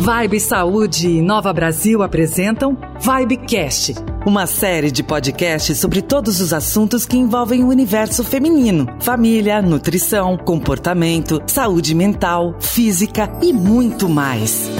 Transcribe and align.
Vibe 0.00 0.38
Saúde 0.40 1.08
e 1.08 1.20
Nova 1.20 1.52
Brasil 1.52 2.02
apresentam 2.02 2.78
Vibecast, 3.00 3.94
uma 4.24 4.46
série 4.46 4.90
de 4.92 5.02
podcasts 5.02 5.76
sobre 5.78 6.00
todos 6.00 6.40
os 6.40 6.52
assuntos 6.52 7.04
que 7.04 7.16
envolvem 7.16 7.64
o 7.64 7.68
universo 7.68 8.22
feminino: 8.22 8.86
família, 9.00 9.60
nutrição, 9.60 10.36
comportamento, 10.36 11.42
saúde 11.46 11.94
mental, 11.94 12.54
física 12.60 13.30
e 13.42 13.52
muito 13.52 14.08
mais. 14.08 14.70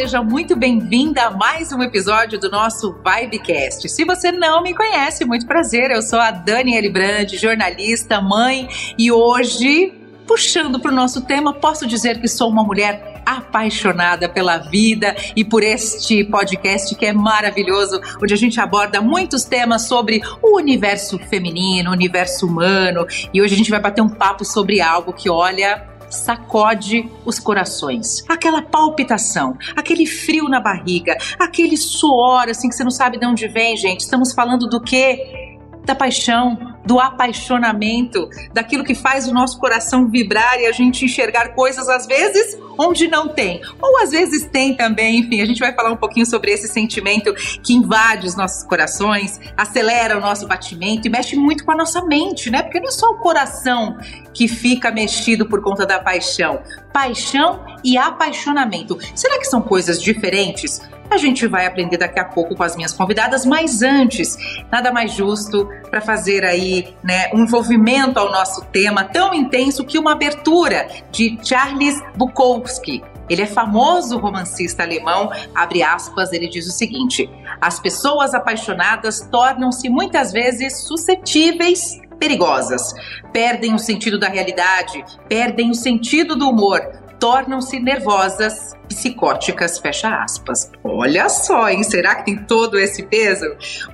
Seja 0.00 0.22
muito 0.22 0.56
bem-vinda 0.56 1.24
a 1.24 1.30
mais 1.30 1.72
um 1.72 1.82
episódio 1.82 2.40
do 2.40 2.50
nosso 2.50 2.96
Vibecast. 3.04 3.86
Se 3.86 4.02
você 4.02 4.32
não 4.32 4.62
me 4.62 4.74
conhece, 4.74 5.26
muito 5.26 5.46
prazer, 5.46 5.90
eu 5.90 6.00
sou 6.00 6.18
a 6.18 6.30
Daniele 6.30 6.88
Brandi, 6.88 7.36
jornalista, 7.36 8.18
mãe, 8.18 8.66
e 8.96 9.12
hoje, 9.12 9.92
puxando 10.26 10.80
para 10.80 10.90
o 10.90 10.94
nosso 10.94 11.20
tema, 11.26 11.52
posso 11.52 11.86
dizer 11.86 12.18
que 12.18 12.28
sou 12.28 12.48
uma 12.48 12.64
mulher 12.64 13.20
apaixonada 13.26 14.26
pela 14.26 14.56
vida 14.56 15.14
e 15.36 15.44
por 15.44 15.62
este 15.62 16.24
podcast 16.24 16.94
que 16.94 17.04
é 17.04 17.12
maravilhoso, 17.12 18.00
onde 18.22 18.32
a 18.32 18.38
gente 18.38 18.58
aborda 18.58 19.02
muitos 19.02 19.44
temas 19.44 19.82
sobre 19.82 20.22
o 20.42 20.56
universo 20.56 21.18
feminino, 21.28 21.90
o 21.90 21.92
universo 21.92 22.46
humano, 22.46 23.06
e 23.34 23.42
hoje 23.42 23.52
a 23.52 23.58
gente 23.58 23.70
vai 23.70 23.80
bater 23.80 24.00
um 24.00 24.08
papo 24.08 24.46
sobre 24.46 24.80
algo 24.80 25.12
que, 25.12 25.28
olha, 25.28 25.90
sacode 26.10 27.08
os 27.24 27.38
corações. 27.38 28.24
Aquela 28.28 28.60
palpitação, 28.62 29.56
aquele 29.76 30.06
frio 30.06 30.48
na 30.48 30.60
barriga, 30.60 31.16
aquele 31.38 31.76
suor 31.76 32.48
assim 32.48 32.68
que 32.68 32.74
você 32.74 32.84
não 32.84 32.90
sabe 32.90 33.18
de 33.18 33.26
onde 33.26 33.48
vem, 33.48 33.76
gente. 33.76 34.00
Estamos 34.00 34.32
falando 34.32 34.68
do 34.68 34.80
quê? 34.80 35.56
Da 35.84 35.94
paixão, 35.94 36.69
do 36.84 36.98
apaixonamento, 36.98 38.28
daquilo 38.52 38.84
que 38.84 38.94
faz 38.94 39.28
o 39.28 39.32
nosso 39.32 39.58
coração 39.58 40.08
vibrar 40.08 40.58
e 40.60 40.66
a 40.66 40.72
gente 40.72 41.04
enxergar 41.04 41.54
coisas 41.54 41.88
às 41.88 42.06
vezes 42.06 42.58
onde 42.78 43.08
não 43.08 43.28
tem, 43.28 43.60
ou 43.80 44.02
às 44.02 44.10
vezes 44.10 44.46
tem 44.46 44.74
também. 44.74 45.18
Enfim, 45.18 45.42
a 45.42 45.44
gente 45.44 45.60
vai 45.60 45.74
falar 45.74 45.92
um 45.92 45.96
pouquinho 45.96 46.24
sobre 46.24 46.50
esse 46.50 46.66
sentimento 46.66 47.34
que 47.62 47.74
invade 47.74 48.26
os 48.26 48.34
nossos 48.34 48.64
corações, 48.64 49.38
acelera 49.56 50.16
o 50.16 50.20
nosso 50.20 50.46
batimento 50.46 51.06
e 51.06 51.10
mexe 51.10 51.36
muito 51.36 51.64
com 51.64 51.72
a 51.72 51.76
nossa 51.76 52.02
mente, 52.06 52.50
né? 52.50 52.62
Porque 52.62 52.80
não 52.80 52.88
é 52.88 52.92
só 52.92 53.06
o 53.10 53.18
coração 53.18 53.98
que 54.32 54.48
fica 54.48 54.90
mexido 54.90 55.46
por 55.46 55.62
conta 55.62 55.84
da 55.84 55.98
paixão. 55.98 56.62
Paixão 56.92 57.64
e 57.84 57.98
apaixonamento. 57.98 58.98
Será 59.14 59.38
que 59.38 59.44
são 59.44 59.60
coisas 59.60 60.00
diferentes? 60.00 60.80
A 61.10 61.16
gente 61.16 61.46
vai 61.48 61.66
aprender 61.66 61.96
daqui 61.96 62.20
a 62.20 62.24
pouco 62.24 62.54
com 62.54 62.62
as 62.62 62.76
minhas 62.76 62.92
convidadas, 62.92 63.44
mas 63.44 63.82
antes, 63.82 64.36
nada 64.70 64.92
mais 64.92 65.12
justo 65.12 65.68
para 65.90 66.00
fazer 66.00 66.44
aí, 66.44 66.94
né, 67.02 67.28
um 67.34 67.42
envolvimento 67.42 68.20
ao 68.20 68.30
nosso 68.30 68.64
tema 68.66 69.02
tão 69.02 69.34
intenso 69.34 69.84
que 69.84 69.98
uma 69.98 70.12
abertura 70.12 70.86
de 71.10 71.36
Charles 71.42 72.00
Bukowski. 72.16 73.02
Ele 73.28 73.42
é 73.42 73.46
famoso 73.46 74.18
romancista 74.18 74.84
alemão, 74.84 75.30
abre 75.54 75.82
aspas, 75.82 76.32
ele 76.32 76.48
diz 76.48 76.66
o 76.66 76.72
seguinte: 76.72 77.28
As 77.60 77.80
pessoas 77.80 78.32
apaixonadas 78.34 79.20
tornam-se 79.30 79.88
muitas 79.88 80.32
vezes 80.32 80.82
suscetíveis 80.86 82.00
perigosas. 82.20 82.92
Perdem 83.32 83.74
o 83.74 83.78
sentido 83.78 84.18
da 84.18 84.28
realidade, 84.28 85.04
perdem 85.28 85.70
o 85.70 85.74
sentido 85.74 86.36
do 86.36 86.50
humor, 86.50 86.99
tornam-se 87.20 87.78
nervosas, 87.78 88.72
psicóticas, 88.88 89.78
fecha 89.78 90.08
aspas. 90.08 90.72
Olha 90.82 91.28
só, 91.28 91.68
hein? 91.68 91.84
Será 91.84 92.16
que 92.16 92.24
tem 92.24 92.36
todo 92.38 92.78
esse 92.78 93.02
peso? 93.04 93.44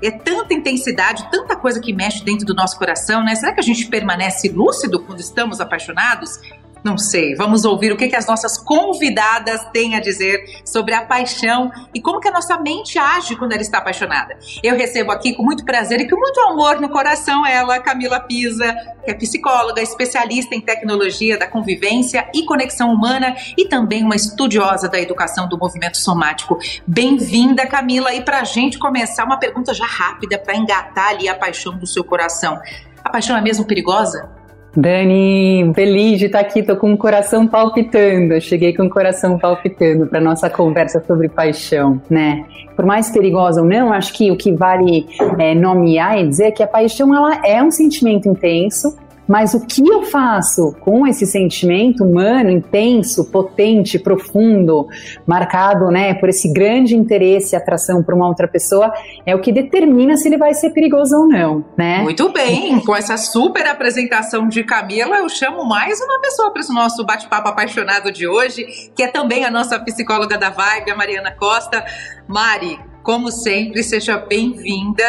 É 0.00 0.10
tanta 0.10 0.54
intensidade, 0.54 1.28
tanta 1.30 1.56
coisa 1.56 1.80
que 1.80 1.92
mexe 1.92 2.24
dentro 2.24 2.46
do 2.46 2.54
nosso 2.54 2.78
coração, 2.78 3.24
né? 3.24 3.34
Será 3.34 3.52
que 3.52 3.60
a 3.60 3.64
gente 3.64 3.86
permanece 3.88 4.48
lúcido 4.48 5.02
quando 5.04 5.20
estamos 5.20 5.60
apaixonados? 5.60 6.38
Não 6.86 6.96
sei. 6.96 7.34
Vamos 7.34 7.64
ouvir 7.64 7.90
o 7.90 7.96
que, 7.96 8.06
que 8.06 8.14
as 8.14 8.28
nossas 8.28 8.56
convidadas 8.56 9.60
têm 9.72 9.96
a 9.96 10.00
dizer 10.00 10.62
sobre 10.64 10.94
a 10.94 11.04
paixão 11.04 11.68
e 11.92 12.00
como 12.00 12.20
que 12.20 12.28
a 12.28 12.30
nossa 12.30 12.56
mente 12.60 12.96
age 12.96 13.34
quando 13.34 13.50
ela 13.50 13.60
está 13.60 13.78
apaixonada. 13.78 14.38
Eu 14.62 14.76
recebo 14.76 15.10
aqui 15.10 15.34
com 15.34 15.42
muito 15.42 15.64
prazer 15.64 16.00
e 16.00 16.08
com 16.08 16.14
muito 16.14 16.40
amor 16.42 16.80
no 16.80 16.88
coração 16.88 17.44
ela, 17.44 17.80
Camila 17.80 18.20
Pisa, 18.20 18.72
que 19.04 19.10
é 19.10 19.14
psicóloga, 19.14 19.82
especialista 19.82 20.54
em 20.54 20.60
tecnologia 20.60 21.36
da 21.36 21.48
convivência 21.48 22.30
e 22.32 22.44
conexão 22.44 22.92
humana 22.92 23.34
e 23.58 23.66
também 23.66 24.04
uma 24.04 24.14
estudiosa 24.14 24.88
da 24.88 25.00
educação 25.00 25.48
do 25.48 25.58
movimento 25.58 25.98
somático. 25.98 26.56
Bem-vinda, 26.86 27.66
Camila. 27.66 28.14
E 28.14 28.22
para 28.22 28.42
a 28.42 28.44
gente 28.44 28.78
começar, 28.78 29.24
uma 29.24 29.40
pergunta 29.40 29.74
já 29.74 29.86
rápida 29.86 30.38
para 30.38 30.54
engatar 30.54 31.08
ali 31.08 31.28
a 31.28 31.34
paixão 31.34 31.76
do 31.76 31.84
seu 31.84 32.04
coração. 32.04 32.60
A 33.02 33.10
paixão 33.10 33.36
é 33.36 33.40
mesmo 33.40 33.64
perigosa? 33.64 34.45
Dani, 34.76 35.72
feliz 35.74 36.18
de 36.18 36.26
estar 36.26 36.40
aqui, 36.40 36.62
tô 36.62 36.76
com 36.76 36.92
o 36.92 36.98
coração 36.98 37.46
palpitando. 37.46 38.38
cheguei 38.42 38.74
com 38.74 38.84
o 38.84 38.90
coração 38.90 39.38
palpitando 39.38 40.06
para 40.06 40.20
nossa 40.20 40.50
conversa 40.50 41.02
sobre 41.06 41.30
paixão, 41.30 42.00
né? 42.10 42.44
Por 42.76 42.84
mais 42.84 43.10
perigosa 43.10 43.62
ou 43.62 43.66
não, 43.66 43.90
acho 43.90 44.12
que 44.12 44.30
o 44.30 44.36
que 44.36 44.52
vale 44.52 45.06
é, 45.38 45.54
nomear 45.54 46.18
e 46.20 46.28
dizer 46.28 46.44
é 46.44 46.50
que 46.50 46.62
a 46.62 46.66
paixão 46.66 47.14
ela 47.14 47.40
é 47.42 47.62
um 47.62 47.70
sentimento 47.70 48.28
intenso, 48.28 48.94
mas 49.26 49.54
o 49.54 49.66
que 49.66 49.86
eu 49.86 50.04
faço 50.04 50.74
com 50.80 51.06
esse 51.06 51.26
sentimento 51.26 52.04
humano, 52.04 52.50
intenso, 52.50 53.30
potente, 53.30 53.98
profundo, 53.98 54.86
marcado 55.26 55.86
né, 55.90 56.14
por 56.14 56.28
esse 56.28 56.52
grande 56.52 56.94
interesse 56.94 57.54
e 57.54 57.56
atração 57.56 58.02
por 58.02 58.14
uma 58.14 58.28
outra 58.28 58.46
pessoa, 58.46 58.92
é 59.24 59.34
o 59.34 59.40
que 59.40 59.52
determina 59.52 60.16
se 60.16 60.28
ele 60.28 60.38
vai 60.38 60.54
ser 60.54 60.70
perigoso 60.70 61.16
ou 61.16 61.28
não, 61.28 61.64
né? 61.76 62.00
Muito 62.02 62.32
bem, 62.32 62.80
com 62.80 62.94
essa 62.94 63.16
super 63.16 63.66
apresentação 63.66 64.48
de 64.48 64.62
Camila, 64.62 65.16
eu 65.16 65.28
chamo 65.28 65.64
mais 65.64 66.00
uma 66.00 66.20
pessoa 66.20 66.50
para 66.50 66.60
esse 66.60 66.72
nosso 66.72 67.04
bate-papo 67.04 67.48
apaixonado 67.48 68.12
de 68.12 68.26
hoje, 68.26 68.90
que 68.94 69.02
é 69.02 69.08
também 69.08 69.44
a 69.44 69.50
nossa 69.50 69.78
psicóloga 69.78 70.38
da 70.38 70.50
Vibe, 70.50 70.90
a 70.90 70.96
Mariana 70.96 71.32
Costa. 71.32 71.84
Mari, 72.26 72.78
como 73.02 73.30
sempre, 73.30 73.82
seja 73.82 74.18
bem-vinda. 74.18 75.04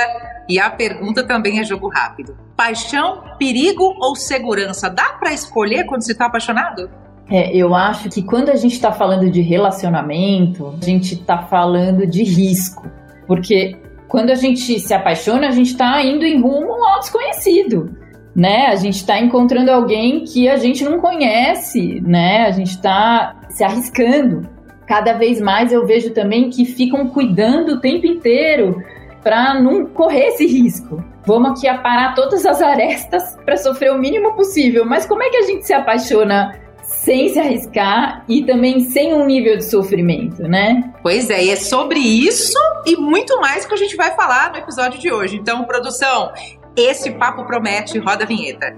E 0.50 0.60
a 0.60 0.70
pergunta 0.70 1.24
também 1.26 1.60
é 1.60 1.64
jogo 1.64 1.90
rápido. 1.90 2.38
Paixão, 2.56 3.22
perigo 3.38 3.84
ou 4.00 4.16
segurança? 4.16 4.90
Dá 4.90 5.16
para 5.20 5.34
escolher 5.34 5.86
quando 5.86 6.04
se 6.04 6.14
está 6.14 6.28
apaixonado? 6.28 6.90
É, 7.30 7.54
eu 7.56 7.76
acho 7.76 8.10
que 8.10 8.24
quando 8.24 8.50
a 8.50 8.56
gente 8.56 8.74
está 8.74 8.92
falando 8.92 9.30
de 9.30 9.42
relacionamento, 9.42 10.74
a 10.82 10.86
gente 10.86 11.16
está 11.16 11.40
falando 11.40 12.08
de 12.08 12.24
risco. 12.24 12.90
Porque 13.28 13.76
quando 14.08 14.30
a 14.30 14.36
gente 14.36 14.80
se 14.80 14.94
apaixona, 14.94 15.50
a 15.50 15.52
gente 15.52 15.72
está 15.72 16.02
indo 16.02 16.26
em 16.26 16.42
rumo 16.42 16.74
ao 16.86 17.00
desconhecido. 17.00 17.94
Né? 18.34 18.68
A 18.68 18.76
gente 18.76 18.98
está 18.98 19.20
encontrando 19.20 19.72
alguém 19.72 20.24
que 20.24 20.48
a 20.48 20.58
gente 20.58 20.84
não 20.84 21.00
conhece, 21.00 22.00
né? 22.02 22.46
A 22.46 22.52
gente 22.52 22.70
está 22.70 23.36
se 23.50 23.64
arriscando. 23.64 24.48
Cada 24.86 25.14
vez 25.14 25.42
mais 25.42 25.74
eu 25.74 25.86
vejo 25.86 26.12
também 26.12 26.50
que 26.50 26.64
ficam 26.64 27.10
cuidando 27.10 27.74
o 27.74 27.82
tempo 27.82 28.06
inteiro 28.06 28.82
para 29.24 29.60
não 29.60 29.86
correr 29.86 30.28
esse 30.28 30.46
risco. 30.46 31.04
Vamos 31.26 31.52
aqui 31.52 31.68
aparar 31.68 32.16
todas 32.16 32.46
as 32.46 32.62
arestas 32.62 33.38
para 33.44 33.58
sofrer 33.58 33.92
o 33.92 33.98
mínimo 33.98 34.34
possível. 34.34 34.86
Mas 34.86 35.06
como 35.06 35.24
é 35.24 35.30
que 35.30 35.38
a 35.38 35.42
gente 35.44 35.66
se 35.66 35.74
apaixona 35.74 36.58
sem 36.84 37.30
se 37.30 37.40
arriscar 37.40 38.24
e 38.30 38.44
também 38.46 38.80
sem 38.80 39.14
um 39.14 39.26
nível 39.26 39.58
de 39.58 39.66
sofrimento, 39.66 40.44
né? 40.44 40.94
Pois 41.04 41.30
é, 41.30 41.44
e 41.44 41.50
é 41.52 41.56
sobre 41.58 42.00
isso 42.00 42.58
e 42.86 42.96
muito 42.96 43.40
mais 43.42 43.66
que 43.66 43.74
a 43.74 43.78
gente 43.78 43.96
vai 43.96 44.16
falar 44.16 44.52
no 44.52 44.58
episódio 44.58 45.00
de 45.00 45.12
hoje. 45.12 45.36
Então, 45.36 45.66
produção, 45.66 46.32
esse 46.76 47.12
papo 47.12 47.44
promete, 47.46 48.00
roda 48.00 48.24
a 48.24 48.28
vinheta. 48.28 48.74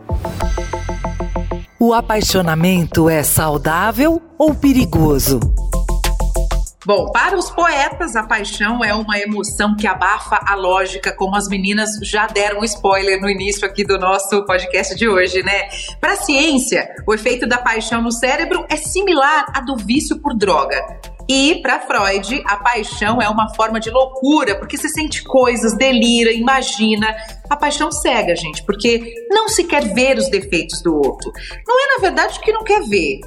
O 1.79 1.93
apaixonamento 1.93 3.07
é 3.09 3.23
saudável 3.23 4.21
ou 4.37 4.55
perigoso? 4.55 5.39
Bom, 6.85 7.11
para 7.11 7.37
os 7.37 7.49
poetas, 7.49 8.15
a 8.15 8.23
paixão 8.23 8.81
é 8.81 8.93
uma 8.93 9.19
emoção 9.19 9.75
que 9.75 9.85
abafa 9.85 10.39
a 10.47 10.55
lógica, 10.55 11.11
como 11.11 11.35
as 11.35 11.49
meninas 11.49 11.89
já 12.01 12.25
deram 12.25 12.63
spoiler 12.63 13.19
no 13.19 13.29
início 13.29 13.67
aqui 13.67 13.83
do 13.83 13.99
nosso 13.99 14.45
podcast 14.45 14.95
de 14.95 15.05
hoje, 15.05 15.43
né? 15.43 15.67
Para 15.99 16.13
a 16.13 16.15
ciência, 16.15 16.89
o 17.05 17.13
efeito 17.13 17.45
da 17.45 17.57
paixão 17.57 18.01
no 18.01 18.13
cérebro 18.13 18.65
é 18.69 18.77
similar 18.77 19.51
à 19.53 19.59
do 19.59 19.75
vício 19.75 20.19
por 20.19 20.33
droga. 20.33 20.81
E 21.27 21.61
para 21.61 21.81
Freud, 21.81 22.41
a 22.45 22.55
paixão 22.55 23.21
é 23.21 23.27
uma 23.27 23.53
forma 23.53 23.79
de 23.79 23.89
loucura, 23.89 24.55
porque 24.55 24.77
você 24.77 24.87
sente 24.87 25.21
coisas, 25.21 25.75
delira, 25.75 26.31
imagina. 26.31 27.13
A 27.49 27.57
paixão 27.57 27.91
cega, 27.91 28.35
gente, 28.37 28.63
porque 28.63 29.13
não 29.29 29.49
se 29.49 29.65
quer 29.65 29.93
ver 29.93 30.17
os 30.17 30.29
defeitos 30.29 30.81
do 30.81 30.95
outro. 30.95 31.31
Não 31.67 31.77
é 31.77 31.95
na 31.95 32.01
verdade 32.01 32.39
que 32.39 32.53
não 32.53 32.63
quer 32.63 32.81
ver, 32.87 33.19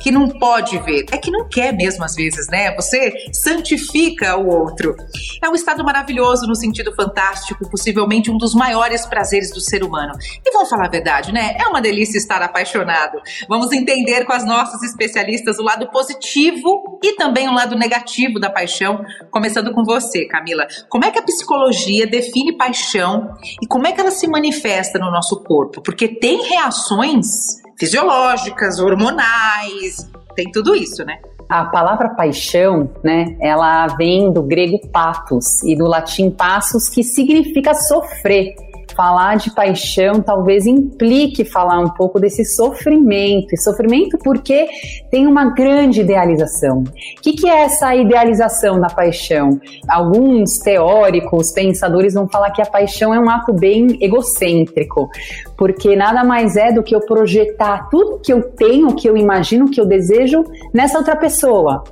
que 0.00 0.10
não 0.10 0.28
pode 0.28 0.78
ver, 0.78 1.06
é 1.10 1.18
que 1.18 1.30
não 1.30 1.48
quer 1.48 1.72
mesmo 1.72 2.04
às 2.04 2.14
vezes, 2.14 2.48
né? 2.48 2.74
Você 2.76 3.12
santifica 3.32 4.36
o 4.36 4.46
outro. 4.46 4.94
É 5.42 5.48
um 5.48 5.54
estado 5.54 5.84
maravilhoso 5.84 6.46
no 6.46 6.54
sentido 6.54 6.94
fantástico, 6.94 7.68
possivelmente 7.68 8.30
um 8.30 8.38
dos 8.38 8.54
maiores 8.54 9.04
prazeres 9.06 9.50
do 9.50 9.60
ser 9.60 9.82
humano. 9.82 10.12
E 10.44 10.50
vamos 10.52 10.68
falar 10.68 10.86
a 10.86 10.90
verdade, 10.90 11.32
né? 11.32 11.56
É 11.58 11.66
uma 11.66 11.80
delícia 11.80 12.18
estar 12.18 12.40
apaixonado. 12.42 13.18
Vamos 13.48 13.72
entender 13.72 14.24
com 14.24 14.32
as 14.32 14.44
nossas 14.44 14.82
especialistas 14.82 15.58
o 15.58 15.62
lado 15.62 15.90
positivo 15.90 16.98
e 17.02 17.16
também 17.16 17.48
o 17.48 17.54
lado 17.54 17.76
negativo 17.76 18.38
da 18.38 18.50
paixão, 18.50 19.04
começando 19.30 19.72
com 19.72 19.84
você, 19.84 20.26
Camila. 20.26 20.66
Como 20.88 21.04
é 21.04 21.10
que 21.10 21.18
a 21.18 21.22
psicologia 21.22 22.06
define 22.06 22.56
paixão 22.56 23.34
e 23.60 23.66
como 23.66 23.86
é 23.86 23.92
que 23.92 24.00
ela 24.00 24.10
se 24.10 24.28
manifesta 24.28 24.98
no 24.98 25.10
nosso 25.10 25.42
corpo? 25.42 25.82
Porque 25.82 26.08
tem 26.08 26.42
reações 26.44 27.58
fisiológicas, 27.78 28.78
hormonais, 28.78 30.10
tem 30.34 30.50
tudo 30.50 30.74
isso, 30.74 31.04
né? 31.04 31.18
A 31.48 31.64
palavra 31.64 32.10
paixão, 32.10 32.90
né, 33.02 33.36
ela 33.40 33.86
vem 33.96 34.30
do 34.30 34.42
grego 34.42 34.78
patos 34.88 35.62
e 35.62 35.74
do 35.74 35.86
latim 35.86 36.30
passos, 36.30 36.88
que 36.88 37.02
significa 37.02 37.72
sofrer 37.74 38.54
falar 38.98 39.36
de 39.36 39.54
paixão 39.54 40.20
talvez 40.20 40.66
implique 40.66 41.44
falar 41.44 41.78
um 41.78 41.88
pouco 41.88 42.18
desse 42.18 42.44
sofrimento. 42.44 43.54
E 43.54 43.56
sofrimento 43.56 44.18
porque 44.18 44.66
tem 45.08 45.24
uma 45.24 45.54
grande 45.54 46.00
idealização. 46.00 46.80
O 46.80 47.22
que, 47.22 47.34
que 47.34 47.48
é 47.48 47.60
essa 47.60 47.94
idealização 47.94 48.80
da 48.80 48.88
paixão? 48.88 49.60
Alguns 49.88 50.58
teóricos, 50.58 51.52
pensadores 51.52 52.14
vão 52.14 52.28
falar 52.28 52.50
que 52.50 52.60
a 52.60 52.66
paixão 52.66 53.14
é 53.14 53.20
um 53.20 53.30
ato 53.30 53.52
bem 53.52 53.96
egocêntrico, 54.00 55.08
porque 55.56 55.94
nada 55.94 56.24
mais 56.24 56.56
é 56.56 56.72
do 56.72 56.82
que 56.82 56.96
eu 56.96 57.00
projetar 57.00 57.88
tudo 57.90 58.18
que 58.18 58.32
eu 58.32 58.42
tenho, 58.42 58.96
que 58.96 59.08
eu 59.08 59.16
imagino, 59.16 59.70
que 59.70 59.80
eu 59.80 59.86
desejo 59.86 60.42
nessa 60.74 60.98
outra 60.98 61.14
pessoa 61.14 61.84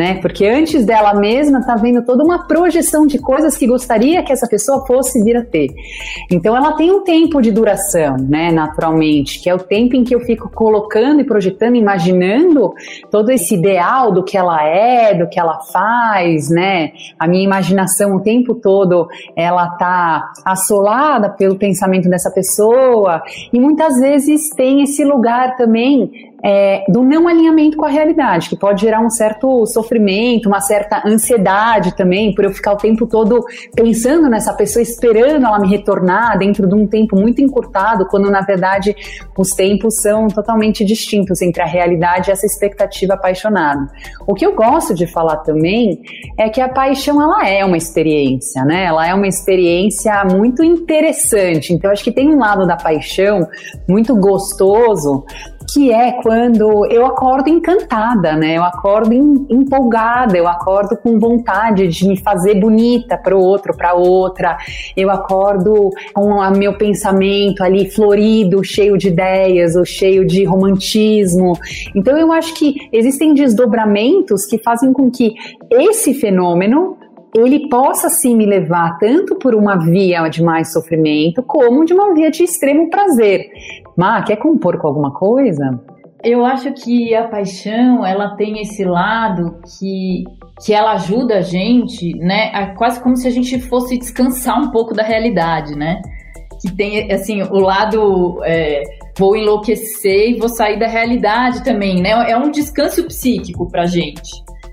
né? 0.00 0.14
Porque 0.14 0.46
antes 0.46 0.86
dela 0.86 1.12
mesma 1.12 1.62
tá 1.62 1.76
vendo 1.76 2.02
toda 2.02 2.24
uma 2.24 2.46
projeção 2.46 3.06
de 3.06 3.18
coisas 3.18 3.54
que 3.58 3.66
gostaria 3.66 4.22
que 4.22 4.32
essa 4.32 4.48
pessoa 4.48 4.86
fosse 4.86 5.22
vir 5.22 5.36
a 5.36 5.44
ter. 5.44 5.68
Então 6.30 6.56
ela 6.56 6.72
tem 6.72 6.90
um 6.90 7.04
tempo 7.04 7.42
de 7.42 7.52
duração, 7.52 8.16
né, 8.16 8.50
naturalmente, 8.50 9.38
que 9.42 9.50
é 9.50 9.54
o 9.54 9.58
tempo 9.58 9.94
em 9.94 10.02
que 10.02 10.14
eu 10.14 10.20
fico 10.20 10.48
colocando 10.48 11.20
e 11.20 11.24
projetando, 11.24 11.76
imaginando 11.76 12.72
todo 13.10 13.30
esse 13.30 13.54
ideal 13.54 14.10
do 14.10 14.24
que 14.24 14.38
ela 14.38 14.64
é, 14.64 15.12
do 15.12 15.28
que 15.28 15.38
ela 15.38 15.60
faz, 15.70 16.48
né? 16.48 16.92
A 17.18 17.28
minha 17.28 17.44
imaginação 17.44 18.16
o 18.16 18.20
tempo 18.20 18.54
todo 18.54 19.06
ela 19.36 19.68
tá 19.76 20.32
assolada 20.46 21.28
pelo 21.28 21.56
pensamento 21.56 22.08
dessa 22.08 22.30
pessoa 22.30 23.22
e 23.52 23.60
muitas 23.60 24.00
vezes 24.00 24.48
tem 24.56 24.82
esse 24.82 25.04
lugar 25.04 25.58
também 25.58 26.30
é, 26.44 26.84
do 26.88 27.02
não 27.02 27.28
alinhamento 27.28 27.76
com 27.76 27.84
a 27.84 27.88
realidade, 27.88 28.48
que 28.48 28.56
pode 28.56 28.80
gerar 28.80 29.00
um 29.00 29.10
certo 29.10 29.66
sofrimento, 29.66 30.48
uma 30.48 30.60
certa 30.60 31.02
ansiedade 31.06 31.96
também, 31.96 32.34
por 32.34 32.44
eu 32.44 32.50
ficar 32.52 32.72
o 32.72 32.76
tempo 32.76 33.06
todo 33.06 33.44
pensando 33.74 34.28
nessa 34.28 34.52
pessoa, 34.54 34.82
esperando 34.82 35.46
ela 35.46 35.58
me 35.58 35.68
retornar 35.68 36.38
dentro 36.38 36.66
de 36.66 36.74
um 36.74 36.86
tempo 36.86 37.16
muito 37.16 37.40
encurtado, 37.40 38.06
quando 38.06 38.30
na 38.30 38.40
verdade 38.40 38.94
os 39.36 39.50
tempos 39.50 39.96
são 40.00 40.28
totalmente 40.28 40.84
distintos 40.84 41.42
entre 41.42 41.62
a 41.62 41.66
realidade 41.66 42.30
e 42.30 42.32
essa 42.32 42.46
expectativa 42.46 43.14
apaixonada. 43.14 43.86
O 44.26 44.34
que 44.34 44.44
eu 44.44 44.54
gosto 44.54 44.94
de 44.94 45.06
falar 45.06 45.38
também 45.38 46.00
é 46.38 46.48
que 46.48 46.60
a 46.60 46.68
paixão 46.68 47.20
ela 47.20 47.48
é 47.48 47.64
uma 47.64 47.76
experiência, 47.76 48.64
né? 48.64 48.84
Ela 48.84 49.06
é 49.06 49.14
uma 49.14 49.26
experiência 49.26 50.24
muito 50.24 50.62
interessante. 50.62 51.72
Então 51.72 51.90
acho 51.90 52.04
que 52.04 52.12
tem 52.12 52.28
um 52.28 52.38
lado 52.38 52.66
da 52.66 52.76
paixão 52.76 53.46
muito 53.88 54.16
gostoso 54.16 55.24
que 55.72 55.92
é 55.92 56.12
quando 56.12 56.86
eu 56.86 57.06
acordo 57.06 57.48
encantada, 57.48 58.36
né? 58.36 58.56
Eu 58.56 58.64
acordo 58.64 59.12
em, 59.12 59.46
empolgada, 59.50 60.36
eu 60.36 60.48
acordo 60.48 60.96
com 60.96 61.18
vontade 61.18 61.86
de 61.88 62.08
me 62.08 62.16
fazer 62.16 62.54
bonita 62.60 63.16
para 63.16 63.36
o 63.36 63.40
outro, 63.40 63.76
para 63.76 63.94
outra. 63.94 64.56
Eu 64.96 65.10
acordo 65.10 65.90
com 66.14 66.30
o 66.30 66.50
meu 66.56 66.76
pensamento 66.76 67.62
ali 67.62 67.90
florido, 67.90 68.64
cheio 68.64 68.96
de 68.96 69.08
ideias, 69.08 69.76
ou 69.76 69.84
cheio 69.84 70.26
de 70.26 70.44
romantismo. 70.44 71.52
Então 71.94 72.16
eu 72.16 72.32
acho 72.32 72.54
que 72.54 72.74
existem 72.92 73.34
desdobramentos 73.34 74.46
que 74.46 74.58
fazem 74.62 74.92
com 74.92 75.10
que 75.10 75.34
esse 75.70 76.14
fenômeno 76.14 76.96
ele 77.36 77.68
possa 77.68 78.08
sim 78.08 78.36
me 78.36 78.44
levar 78.44 78.98
tanto 78.98 79.36
por 79.36 79.54
uma 79.54 79.76
via 79.76 80.28
de 80.28 80.42
mais 80.42 80.72
sofrimento 80.72 81.42
como 81.42 81.84
de 81.84 81.92
uma 81.92 82.12
via 82.12 82.30
de 82.30 82.42
extremo 82.42 82.90
prazer. 82.90 83.48
Má, 84.00 84.22
quer 84.22 84.36
compor 84.36 84.78
com 84.78 84.88
alguma 84.88 85.12
coisa? 85.12 85.78
Eu 86.24 86.42
acho 86.42 86.72
que 86.72 87.14
a 87.14 87.28
paixão, 87.28 88.06
ela 88.06 88.34
tem 88.34 88.58
esse 88.62 88.82
lado 88.82 89.60
que, 89.78 90.24
que 90.64 90.72
ela 90.72 90.92
ajuda 90.92 91.36
a 91.36 91.40
gente, 91.42 92.16
né? 92.16 92.50
A, 92.54 92.74
quase 92.74 93.02
como 93.02 93.14
se 93.14 93.28
a 93.28 93.30
gente 93.30 93.60
fosse 93.60 93.98
descansar 93.98 94.58
um 94.58 94.70
pouco 94.70 94.94
da 94.94 95.02
realidade, 95.02 95.76
né? 95.76 96.00
Que 96.62 96.74
tem, 96.74 97.12
assim, 97.12 97.42
o 97.42 97.58
lado... 97.58 98.40
É, 98.42 98.82
vou 99.18 99.36
enlouquecer 99.36 100.30
e 100.30 100.38
vou 100.38 100.48
sair 100.48 100.78
da 100.78 100.86
realidade 100.86 101.62
também, 101.62 102.00
né? 102.00 102.10
É 102.30 102.34
um 102.38 102.50
descanso 102.50 103.04
psíquico 103.06 103.68
pra 103.70 103.84
gente, 103.84 104.30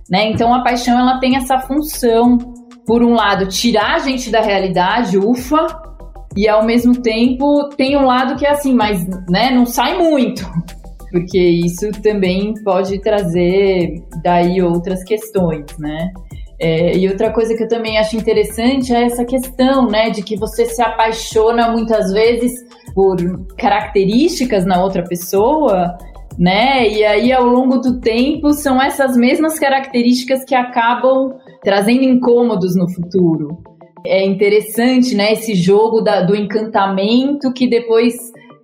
né? 0.09 0.31
Então 0.31 0.53
a 0.53 0.63
paixão, 0.63 0.97
ela 0.97 1.19
tem 1.19 1.35
essa 1.35 1.59
função, 1.59 2.37
por 2.85 3.03
um 3.03 3.13
lado, 3.13 3.47
tirar 3.47 3.95
a 3.95 3.99
gente 3.99 4.31
da 4.31 4.39
realidade, 4.39 5.17
ufa, 5.17 5.67
e 6.37 6.47
ao 6.47 6.63
mesmo 6.63 7.01
tempo 7.01 7.67
tem 7.75 7.97
um 7.97 8.05
lado 8.05 8.35
que 8.35 8.45
é 8.45 8.51
assim, 8.51 8.73
mas 8.73 9.05
né, 9.27 9.49
não 9.49 9.65
sai 9.65 9.97
muito. 9.97 10.45
Porque 11.11 11.39
isso 11.39 11.89
também 12.03 12.53
pode 12.63 12.99
trazer 12.99 14.03
daí 14.21 14.61
outras 14.61 15.03
questões, 15.03 15.65
né? 15.79 16.11
É, 16.59 16.97
e 16.97 17.07
outra 17.07 17.31
coisa 17.31 17.55
que 17.55 17.63
eu 17.63 17.67
também 17.67 17.97
acho 17.97 18.17
interessante 18.17 18.93
é 18.93 19.03
essa 19.03 19.23
questão, 19.23 19.87
né, 19.87 20.09
de 20.09 20.23
que 20.23 20.35
você 20.35 20.65
se 20.65 20.81
apaixona 20.81 21.71
muitas 21.71 22.11
vezes 22.11 22.51
por 22.93 23.15
características 23.57 24.65
na 24.65 24.83
outra 24.83 25.03
pessoa, 25.03 25.97
né? 26.37 26.87
E 26.87 27.03
aí 27.03 27.31
ao 27.31 27.45
longo 27.45 27.77
do 27.77 27.99
tempo 27.99 28.53
são 28.53 28.81
essas 28.81 29.15
mesmas 29.15 29.57
características 29.57 30.43
que 30.43 30.53
acabam 30.53 31.33
trazendo 31.63 32.03
incômodos 32.03 32.75
no 32.75 32.89
futuro 32.89 33.57
é 34.05 34.25
interessante, 34.25 35.15
né? 35.15 35.33
Esse 35.33 35.55
jogo 35.55 36.01
da, 36.01 36.21
do 36.21 36.35
encantamento 36.35 37.51
que 37.53 37.67
depois 37.67 38.15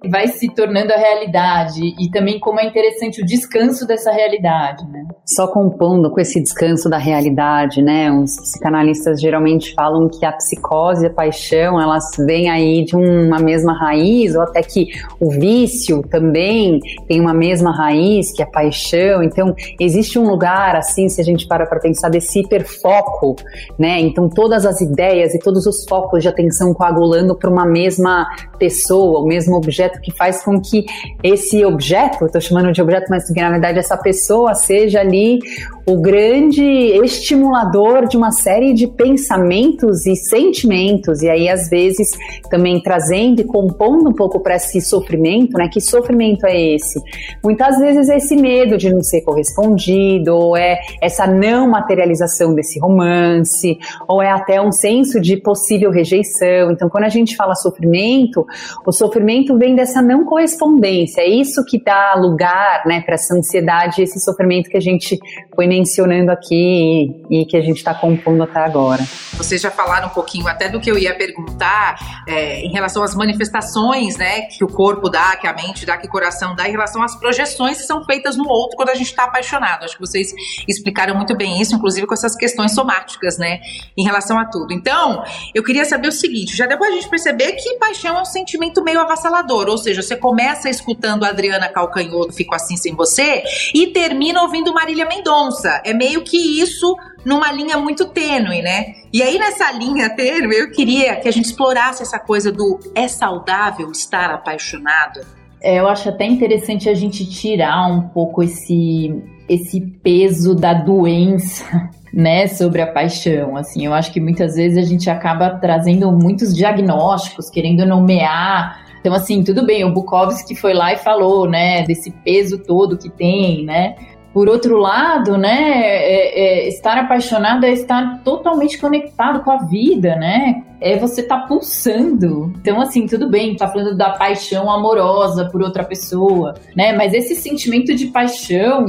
vai 0.10 0.28
se 0.28 0.50
tornando 0.50 0.92
a 0.92 0.98
realidade 0.98 1.82
e 2.00 2.10
também 2.10 2.40
como 2.40 2.60
é 2.60 2.66
interessante 2.66 3.22
o 3.22 3.26
descanso 3.26 3.88
dessa 3.88 4.12
realidade, 4.12 4.86
né? 4.90 5.06
Só 5.26 5.48
compondo 5.48 6.12
com 6.12 6.20
esse 6.20 6.42
descanso 6.42 6.90
da 6.90 6.98
realidade, 6.98 7.82
né? 7.82 8.12
Os 8.12 8.36
psicanalistas 8.36 9.22
geralmente 9.22 9.74
falam 9.74 10.10
que 10.10 10.26
a 10.26 10.32
psicose 10.34 11.06
e 11.06 11.08
a 11.08 11.10
paixão, 11.10 11.80
elas 11.80 12.06
vêm 12.26 12.50
aí 12.50 12.84
de 12.84 12.96
uma 12.96 13.40
mesma 13.40 13.74
raiz, 13.74 14.36
ou 14.36 14.42
até 14.42 14.62
que 14.62 14.90
o 15.20 15.32
vício 15.32 16.02
também 16.10 16.80
tem 17.08 17.22
uma 17.22 17.34
mesma 17.34 17.72
raiz, 17.72 18.34
que 18.34 18.42
é 18.42 18.46
a 18.46 18.50
paixão. 18.50 19.24
Então, 19.24 19.56
existe 19.80 20.20
um 20.20 20.28
lugar, 20.28 20.76
assim, 20.76 21.08
se 21.08 21.22
a 21.22 21.24
gente 21.24 21.48
para 21.48 21.66
para 21.66 21.80
pensar, 21.80 22.10
desse 22.10 22.42
hiperfoco, 22.42 23.36
né? 23.80 24.00
Então, 24.02 24.28
todas 24.28 24.66
as 24.66 24.82
ideias 24.82 25.34
e 25.34 25.40
todos 25.40 25.66
os 25.66 25.86
focos 25.88 26.22
de 26.22 26.28
atenção 26.28 26.74
coagulando 26.74 27.36
para 27.36 27.50
uma 27.50 27.66
mesma 27.66 28.28
pessoa, 28.60 29.22
o 29.22 29.26
mesmo 29.26 29.56
objeto 29.56 29.93
objeto 29.94 30.01
que 30.01 30.12
faz 30.12 30.44
com 30.44 30.60
que 30.60 30.86
esse 31.22 31.63
objeto, 31.63 32.25
estou 32.25 32.41
chamando 32.41 32.72
de 32.72 32.82
objeto, 32.82 33.08
mas 33.10 33.27
que 33.27 33.39
na 33.39 33.51
verdade 33.51 33.79
essa 33.79 33.98
pessoa 33.98 34.53
seja 34.56 35.00
ali 35.00 35.39
o 35.86 36.02
grande 36.02 36.63
estimulador 37.04 38.08
de 38.08 38.16
uma 38.16 38.32
série 38.32 38.74
de 38.74 38.88
pensamentos 38.88 40.06
e 40.06 40.16
sentimentos, 40.16 41.22
e 41.22 41.30
aí 41.30 41.50
às 41.50 41.70
vezes 41.70 42.10
também 42.50 42.82
trazendo 42.82 43.42
e 43.42 43.44
compondo 43.44 44.10
um 44.10 44.13
pouco 44.13 44.40
para 44.40 44.56
esse 44.56 44.80
sofrimento, 44.82 45.58
né? 45.58 45.68
Que 45.68 45.82
sofrimento 45.82 46.46
é 46.46 46.75
esse? 46.75 47.00
Muitas 47.44 47.78
vezes 47.80 48.10
é 48.10 48.18
esse 48.18 48.36
medo 48.36 48.78
de 48.78 48.94
não 48.94 49.02
ser 49.02 49.22
correspondido, 49.22 50.36
ou 50.36 50.56
é 50.56 50.80
essa 51.02 51.28
não 51.28 51.70
materialização 51.70 52.54
desse 52.56 52.80
romance, 52.80 53.78
ou 54.08 54.22
é 54.22 54.30
até 54.30 54.62
um 54.62 54.72
senso 54.72 55.20
de 55.20 55.38
possível 55.38 55.92
rejeição. 55.92 56.72
Então, 56.72 56.90
quando 56.90 57.04
a 57.06 57.10
gente 57.10 57.36
fala 57.36 57.56
sofrimento, 57.56 58.46
o 58.86 58.92
sofrimento 58.92 59.58
vem 59.58 59.75
dessa 59.75 60.02
não 60.02 60.25
correspondência, 60.25 61.22
é 61.22 61.28
isso 61.28 61.63
que 61.66 61.82
dá 61.84 62.16
lugar, 62.16 62.84
né, 62.86 63.02
para 63.02 63.16
essa 63.16 63.36
ansiedade, 63.36 64.02
esse 64.02 64.20
sofrimento 64.20 64.70
que 64.70 64.78
a 64.78 64.82
gente 64.82 65.20
foi 65.56 65.68
mencionando 65.74 66.32
aqui 66.32 67.25
e, 67.30 67.42
e 67.42 67.46
que 67.46 67.58
a 67.58 67.62
gente 67.62 67.77
está 67.77 67.94
compondo 67.94 68.44
até 68.44 68.60
agora. 68.60 69.03
Vocês 69.34 69.60
já 69.60 69.72
falaram 69.72 70.08
um 70.08 70.12
pouquinho 70.12 70.48
até 70.48 70.70
do 70.70 70.80
que 70.80 70.89
eu 70.89 70.98
ia 70.98 71.15
perguntar 71.15 72.24
é, 72.27 72.60
em 72.62 72.72
relação 72.72 73.01
às 73.03 73.15
manifestações, 73.15 74.15
né, 74.15 74.42
que 74.44 74.63
o 74.63 74.68
corpo 74.68 75.10
dá, 75.10 75.36
que 75.36 75.48
a 75.48 75.53
mente 75.53 75.86
dá, 75.86 75.98
que 75.98 76.08
o 76.08 76.10
coração 76.10 76.56
dá, 76.56 76.68
em 76.68 76.72
relação 76.72 77.01
às 77.01 77.15
projeções 77.15 77.77
que 77.77 77.84
são 77.84 78.06
feitas 78.06 78.38
no 78.38 78.48
outro 78.48 78.77
quando 78.77 78.89
a 78.89 78.96
gente 78.96 79.08
está 79.08 79.24
apaixonado. 79.24 79.84
Acho 79.84 79.96
que 79.96 80.01
vocês 80.01 80.32
explicaram 80.68 81.15
muito 81.15 81.36
bem 81.36 81.60
isso, 81.60 81.75
inclusive 81.75 82.06
com 82.06 82.13
essas 82.13 82.36
questões 82.36 82.74
somáticas, 82.74 83.38
né, 83.38 83.60
em 83.98 84.03
relação 84.03 84.38
a 84.38 84.46
tudo. 84.46 84.72
Então, 84.72 85.24
eu 85.53 85.63
queria 85.63 85.86
saber 85.86 86.08
o 86.08 86.12
seguinte: 86.12 86.56
já 86.56 86.68
deu 86.68 86.77
pra 86.77 86.92
gente 86.92 87.10
perceber 87.10 87.53
que 87.53 87.77
paixão 87.77 88.18
é 88.18 88.22
um 88.22 88.25
sentimento 88.25 88.84
meio 88.84 89.00
avassalador, 89.00 89.68
ou 89.68 89.77
seja, 89.77 90.01
você 90.01 90.15
começa 90.15 90.70
escutando 90.70 91.24
a 91.24 91.30
Adriana 91.30 91.70
Calcanhoto, 91.70 92.34
Fico 92.34 92.53
Assim 92.53 92.77
Sem 92.77 92.96
Você, 92.96 93.44
e 93.74 93.88
termina 93.88 94.42
ouvindo 94.44 94.74
Marília 94.74 95.06
Mendonça. 95.06 95.62
É 95.84 95.93
meio 95.93 96.24
que 96.24 96.38
isso 96.62 96.96
numa 97.25 97.51
linha 97.51 97.77
muito 97.77 98.05
tênue, 98.05 98.62
né? 98.62 98.96
E 99.12 99.22
aí 99.22 99.38
nessa 99.38 99.72
linha 99.72 100.10
tênue, 100.10 100.55
eu 100.55 100.72
queria 100.72 101.15
que 101.17 101.27
a 101.27 101.32
gente 101.32 101.46
explorasse 101.46 102.01
essa 102.01 102.20
coisa 102.20 102.51
do 102.51 102.79
é 102.96 103.08
saudável 103.08 103.91
estar 103.91 104.32
apaixonado? 104.32 105.22
É, 105.62 105.79
eu 105.79 105.88
acho 105.88 106.10
até 106.10 106.25
interessante 106.25 106.89
a 106.89 106.93
gente 106.93 107.25
tirar 107.25 107.88
um 107.88 108.01
pouco 108.10 108.43
esse 108.43 109.13
esse 109.48 109.82
peso 109.82 110.55
da 110.55 110.74
doença, 110.74 111.65
né, 112.13 112.48
sobre 112.48 112.82
a 112.82 112.88
paixão. 112.88 113.58
Assim, 113.58 113.86
eu 113.86 113.93
acho 113.93 114.12
que 114.12 114.20
muitas 114.20 114.55
vezes 114.55 114.77
a 114.77 114.88
gente 114.88 115.10
acaba 115.10 115.50
trazendo 115.50 116.12
muitos 116.12 116.55
diagnósticos, 116.55 117.50
querendo 117.50 117.86
nomear 117.86 118.84
Então, 119.00 119.13
assim, 119.13 119.43
tudo 119.43 119.65
bem, 119.65 119.84
o 119.84 119.91
Bukowski 119.91 120.55
foi 120.55 120.74
lá 120.74 120.93
e 120.93 120.98
falou, 120.98 121.50
né, 121.50 121.84
desse 121.84 122.10
peso 122.10 122.58
todo 122.58 122.98
que 122.98 123.10
tem, 123.10 123.65
né? 123.65 123.96
Por 124.34 124.50
outro 124.50 124.78
lado, 124.78 125.38
né, 125.38 125.72
é, 125.72 126.63
é, 126.63 126.68
estar 126.68 126.98
apaixonado 126.98 127.66
é 127.66 127.72
estar 127.72 128.24
totalmente 128.24 128.80
conectado 128.80 129.44
com 129.44 129.52
a 129.52 129.58
vida, 129.58 130.16
né? 130.16 130.63
É 130.82 130.98
você 130.98 131.22
estar 131.22 131.42
tá 131.42 131.48
pulsando. 131.48 132.52
Então, 132.60 132.82
assim, 132.82 133.06
tudo 133.06 133.30
bem, 133.30 133.56
tá 133.56 133.68
falando 133.68 133.96
da 133.96 134.10
paixão 134.10 134.72
amorosa 134.72 135.48
por 135.52 135.62
outra 135.62 135.84
pessoa, 135.84 136.56
né? 136.75 136.94
Mas 136.94 137.13
esse 137.13 137.36
sentimento 137.36 137.94
de 137.94 138.08
paixão, 138.08 138.88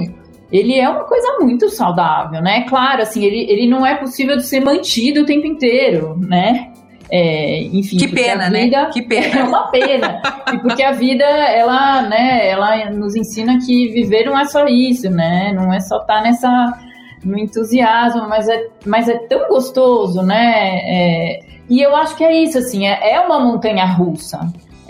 ele 0.51 0.79
é 0.79 0.89
uma 0.89 1.05
coisa 1.05 1.37
muito 1.39 1.69
saudável, 1.69 2.41
né? 2.41 2.63
Claro, 2.63 3.03
assim, 3.03 3.23
ele, 3.23 3.41
ele 3.51 3.69
não 3.69 3.85
é 3.85 3.97
possível 3.97 4.39
de 4.39 4.47
ser 4.47 4.61
mantido 4.61 5.21
o 5.21 5.27
tempo 5.27 5.47
inteiro, 5.47 6.19
né? 6.27 6.73
É, 7.11 7.63
enfim, 7.65 7.97
que 7.97 8.09
pena, 8.09 8.49
né? 8.49 8.65
vida, 8.65 8.83
né? 8.83 8.91
Que 8.93 9.03
pena. 9.03 9.41
É 9.41 9.45
uma 9.45 9.71
pena. 9.71 10.23
e 10.53 10.59
porque 10.59 10.83
a 10.83 10.93
vida, 10.93 11.25
ela, 11.25 12.03
né, 12.03 12.49
ela 12.49 12.91
nos 12.91 13.15
ensina 13.15 13.59
que 13.65 13.89
viver 13.89 14.25
não 14.25 14.39
é 14.39 14.45
só 14.45 14.67
isso, 14.67 15.11
né? 15.11 15.53
Não 15.53 15.73
é 15.73 15.81
só 15.81 16.01
estar 16.01 16.17
tá 16.17 16.23
nessa 16.23 16.79
no 17.25 17.39
entusiasmo, 17.39 18.29
mas 18.29 18.49
é, 18.49 18.69
mas 18.85 19.09
é 19.09 19.17
tão 19.17 19.49
gostoso, 19.49 20.23
né? 20.23 20.79
É, 20.85 21.41
e 21.69 21.81
eu 21.81 21.97
acho 21.97 22.17
que 22.17 22.25
é 22.25 22.43
isso, 22.43 22.59
assim, 22.59 22.87
é, 22.87 23.15
é 23.15 23.21
uma 23.21 23.41
montanha 23.41 23.85
russa. 23.87 24.41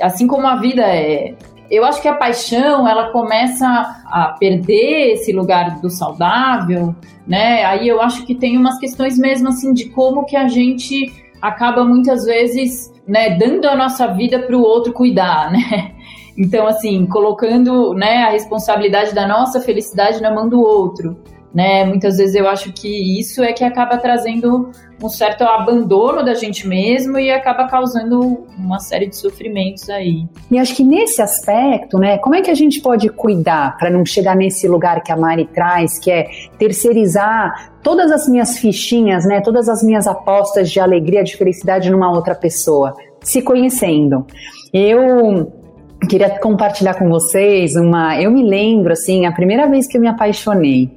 Assim 0.03 0.27
como 0.27 0.47
a 0.47 0.57
vida 0.57 0.83
é. 0.83 1.35
Eu 1.71 1.85
acho 1.85 2.03
que 2.03 2.09
a 2.09 2.15
paixão, 2.15 2.87
ela 2.87 3.11
começa 3.11 3.67
a 4.07 4.37
perder 4.39 5.13
esse 5.13 5.33
lugar 5.33 5.81
do 5.81 5.89
saudável, 5.89 6.95
né? 7.27 7.65
Aí 7.65 7.89
eu 7.89 8.01
acho 8.01 8.25
que 8.27 8.35
tem 8.35 8.57
umas 8.59 8.79
questões 8.79 9.19
mesmo, 9.19 9.49
assim, 9.49 9.73
de 9.73 9.89
como 9.89 10.25
que 10.25 10.37
a 10.37 10.47
gente 10.47 11.24
acaba 11.41 11.85
muitas 11.85 12.25
vezes 12.25 12.93
né, 13.07 13.37
dando 13.37 13.67
a 13.67 13.77
nossa 13.77 14.09
vida 14.09 14.39
para 14.39 14.57
o 14.57 14.63
outro 14.63 14.93
cuidar, 14.93 15.51
né? 15.53 15.93
Então, 16.37 16.67
assim, 16.67 17.07
colocando 17.07 17.95
né, 17.95 18.25
a 18.25 18.31
responsabilidade 18.31 19.15
da 19.15 19.27
nossa 19.27 19.61
felicidade 19.61 20.21
na 20.21 20.35
mão 20.35 20.49
do 20.49 20.61
outro 20.61 21.17
né? 21.55 21.85
Muitas 21.85 22.17
vezes 22.17 22.35
eu 22.35 22.49
acho 22.49 22.73
que 22.73 23.21
isso 23.21 23.43
é 23.43 23.53
que 23.53 23.63
acaba 23.63 23.97
trazendo 23.97 24.73
um 25.03 25.09
certo 25.09 25.43
abandono 25.43 26.25
da 26.25 26.35
gente 26.35 26.67
mesmo 26.67 27.19
e 27.19 27.31
acaba 27.31 27.69
causando 27.69 28.45
uma 28.59 28.81
série 28.81 29.07
de 29.07 29.17
sofrimentos 29.17 29.89
aí. 29.89 30.27
E 30.51 30.59
acho 30.59 30.75
que 30.75 30.83
nesse 30.83 31.23
aspecto, 31.23 31.99
né, 31.99 32.19
como 32.19 32.35
é 32.35 32.43
que 32.43 32.51
a 32.51 32.55
gente 32.55 32.81
pode 32.81 33.09
cuidar 33.11 33.77
para 33.77 33.91
não 33.91 34.05
chegar 34.05 34.35
nesse 34.35 34.67
lugar 34.67 35.03
que 35.03 35.13
a 35.13 35.17
Mari 35.17 35.47
traz, 35.47 35.99
que 35.99 36.11
é 36.11 36.29
terceirizar 36.59 37.73
todas 37.83 38.11
as 38.11 38.29
minhas 38.29 38.59
fichinhas, 38.59 39.25
né, 39.25 39.41
todas 39.41 39.69
as 39.69 39.83
minhas 39.83 40.07
apostas 40.07 40.71
de 40.71 40.81
alegria, 40.81 41.23
de 41.23 41.37
felicidade 41.37 41.91
numa 41.91 42.11
outra 42.11 42.35
pessoa, 42.35 42.95
se 43.21 43.43
conhecendo. 43.43 44.27
Eu 44.73 45.64
queria 46.07 46.39
compartilhar 46.39 46.95
com 46.95 47.09
vocês 47.09 47.77
uma. 47.77 48.21
Eu 48.21 48.31
me 48.31 48.43
lembro, 48.43 48.93
assim, 48.93 49.27
a 49.27 49.33
primeira 49.33 49.69
vez 49.69 49.87
que 49.87 49.97
eu 49.97 50.01
me 50.01 50.09
apaixonei. 50.09 50.91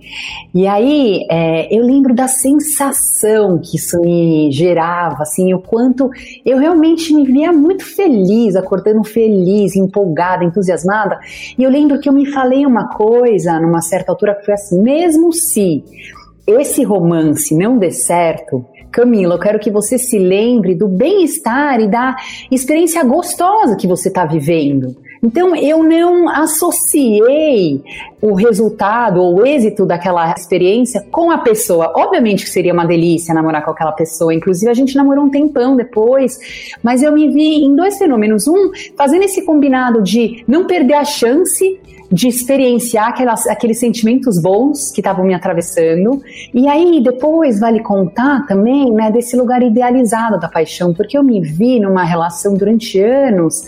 E 0.54 0.68
aí, 0.68 1.26
é, 1.30 1.76
eu 1.76 1.84
lembro 1.84 2.14
da 2.14 2.28
sensação 2.28 3.60
que 3.60 3.78
isso 3.78 4.00
me 4.02 4.52
gerava, 4.52 5.24
assim, 5.24 5.54
o 5.54 5.60
quanto 5.60 6.10
eu 6.46 6.58
realmente 6.58 7.14
me 7.14 7.26
via 7.26 7.52
muito 7.52 7.84
feliz, 7.84 8.56
acordando 8.56 9.04
feliz, 9.04 9.76
empolgada, 9.76 10.44
entusiasmada. 10.44 11.20
E 11.58 11.64
eu 11.64 11.70
lembro 11.70 12.00
que 12.00 12.10
eu 12.10 12.14
me 12.14 12.26
falei 12.26 12.66
uma 12.66 12.90
coisa 12.90 13.60
numa 13.60 13.82
certa 13.82 14.12
altura 14.12 14.36
que 14.36 14.46
foi 14.46 14.54
assim: 14.54 14.82
mesmo 14.82 15.32
se 15.34 15.84
esse 16.48 16.84
romance 16.84 17.54
não 17.54 17.78
der 17.78 17.92
certo, 17.92 18.66
Camila, 18.91 19.36
eu 19.36 19.39
quero 19.39 19.60
que 19.60 19.72
você 19.72 19.98
se 19.98 20.17
lembre 20.17 20.75
do 20.75 20.88
bem-estar 20.88 21.79
e 21.79 21.88
da 21.88 22.15
experiência 22.51 23.03
gostosa 23.03 23.75
que 23.75 23.88
você 23.88 24.08
está 24.08 24.25
vivendo. 24.25 24.96
Então, 25.24 25.56
eu 25.56 25.84
não 25.84 26.29
associei 26.29 27.82
o 28.22 28.34
resultado 28.34 29.22
ou 29.22 29.39
o 29.39 29.46
êxito 29.46 29.86
daquela 29.86 30.32
experiência 30.34 31.06
com 31.12 31.32
a 31.32 31.39
pessoa. 31.39 31.91
Obviamente 31.96 32.44
que 32.44 32.50
seria 32.50 32.74
uma 32.74 32.86
delícia 32.86 33.34
namorar 33.34 33.63
com 33.65 33.72
aquela 33.72 33.91
pessoa. 33.91 34.34
Inclusive, 34.34 34.70
a 34.70 34.75
gente 34.75 34.96
namorou 34.96 35.25
um 35.25 35.29
tempão 35.29 35.75
depois. 35.75 36.38
Mas 36.84 37.01
eu 37.01 37.12
me 37.12 37.29
vi 37.29 37.63
em 37.63 37.75
dois 37.75 37.98
fenômenos. 37.98 38.48
Um, 38.48 38.72
fazendo 38.96 39.24
esse 39.24 39.44
combinado 39.44 40.01
de 40.01 40.44
não 40.48 40.65
perder 40.65 40.96
a 40.96 41.06
chance 41.06 41.79
de 42.12 42.28
experienciar 42.28 43.10
aquelas, 43.10 43.46
aqueles 43.48 43.80
sentimentos 43.80 44.42
bons 44.42 44.92
que 44.92 45.02
estavam 45.02 45.26
me 45.26 45.34
atravessando. 45.34 46.22
E 46.54 46.68
aí, 46.68 47.02
depois, 47.02 47.60
vale 47.60 47.82
contar 47.82 48.46
também 48.48 48.92
né, 48.92 49.12
desse 49.12 49.36
lugar 49.36 49.62
idealizado 49.62 50.40
da 50.40 50.48
paixão, 50.48 50.94
porque 50.94 51.18
eu 51.18 51.24
me 51.24 51.42
vi 51.42 51.80
numa 51.80 52.04
relação 52.04 52.54
durante 52.54 53.00
anos 53.00 53.64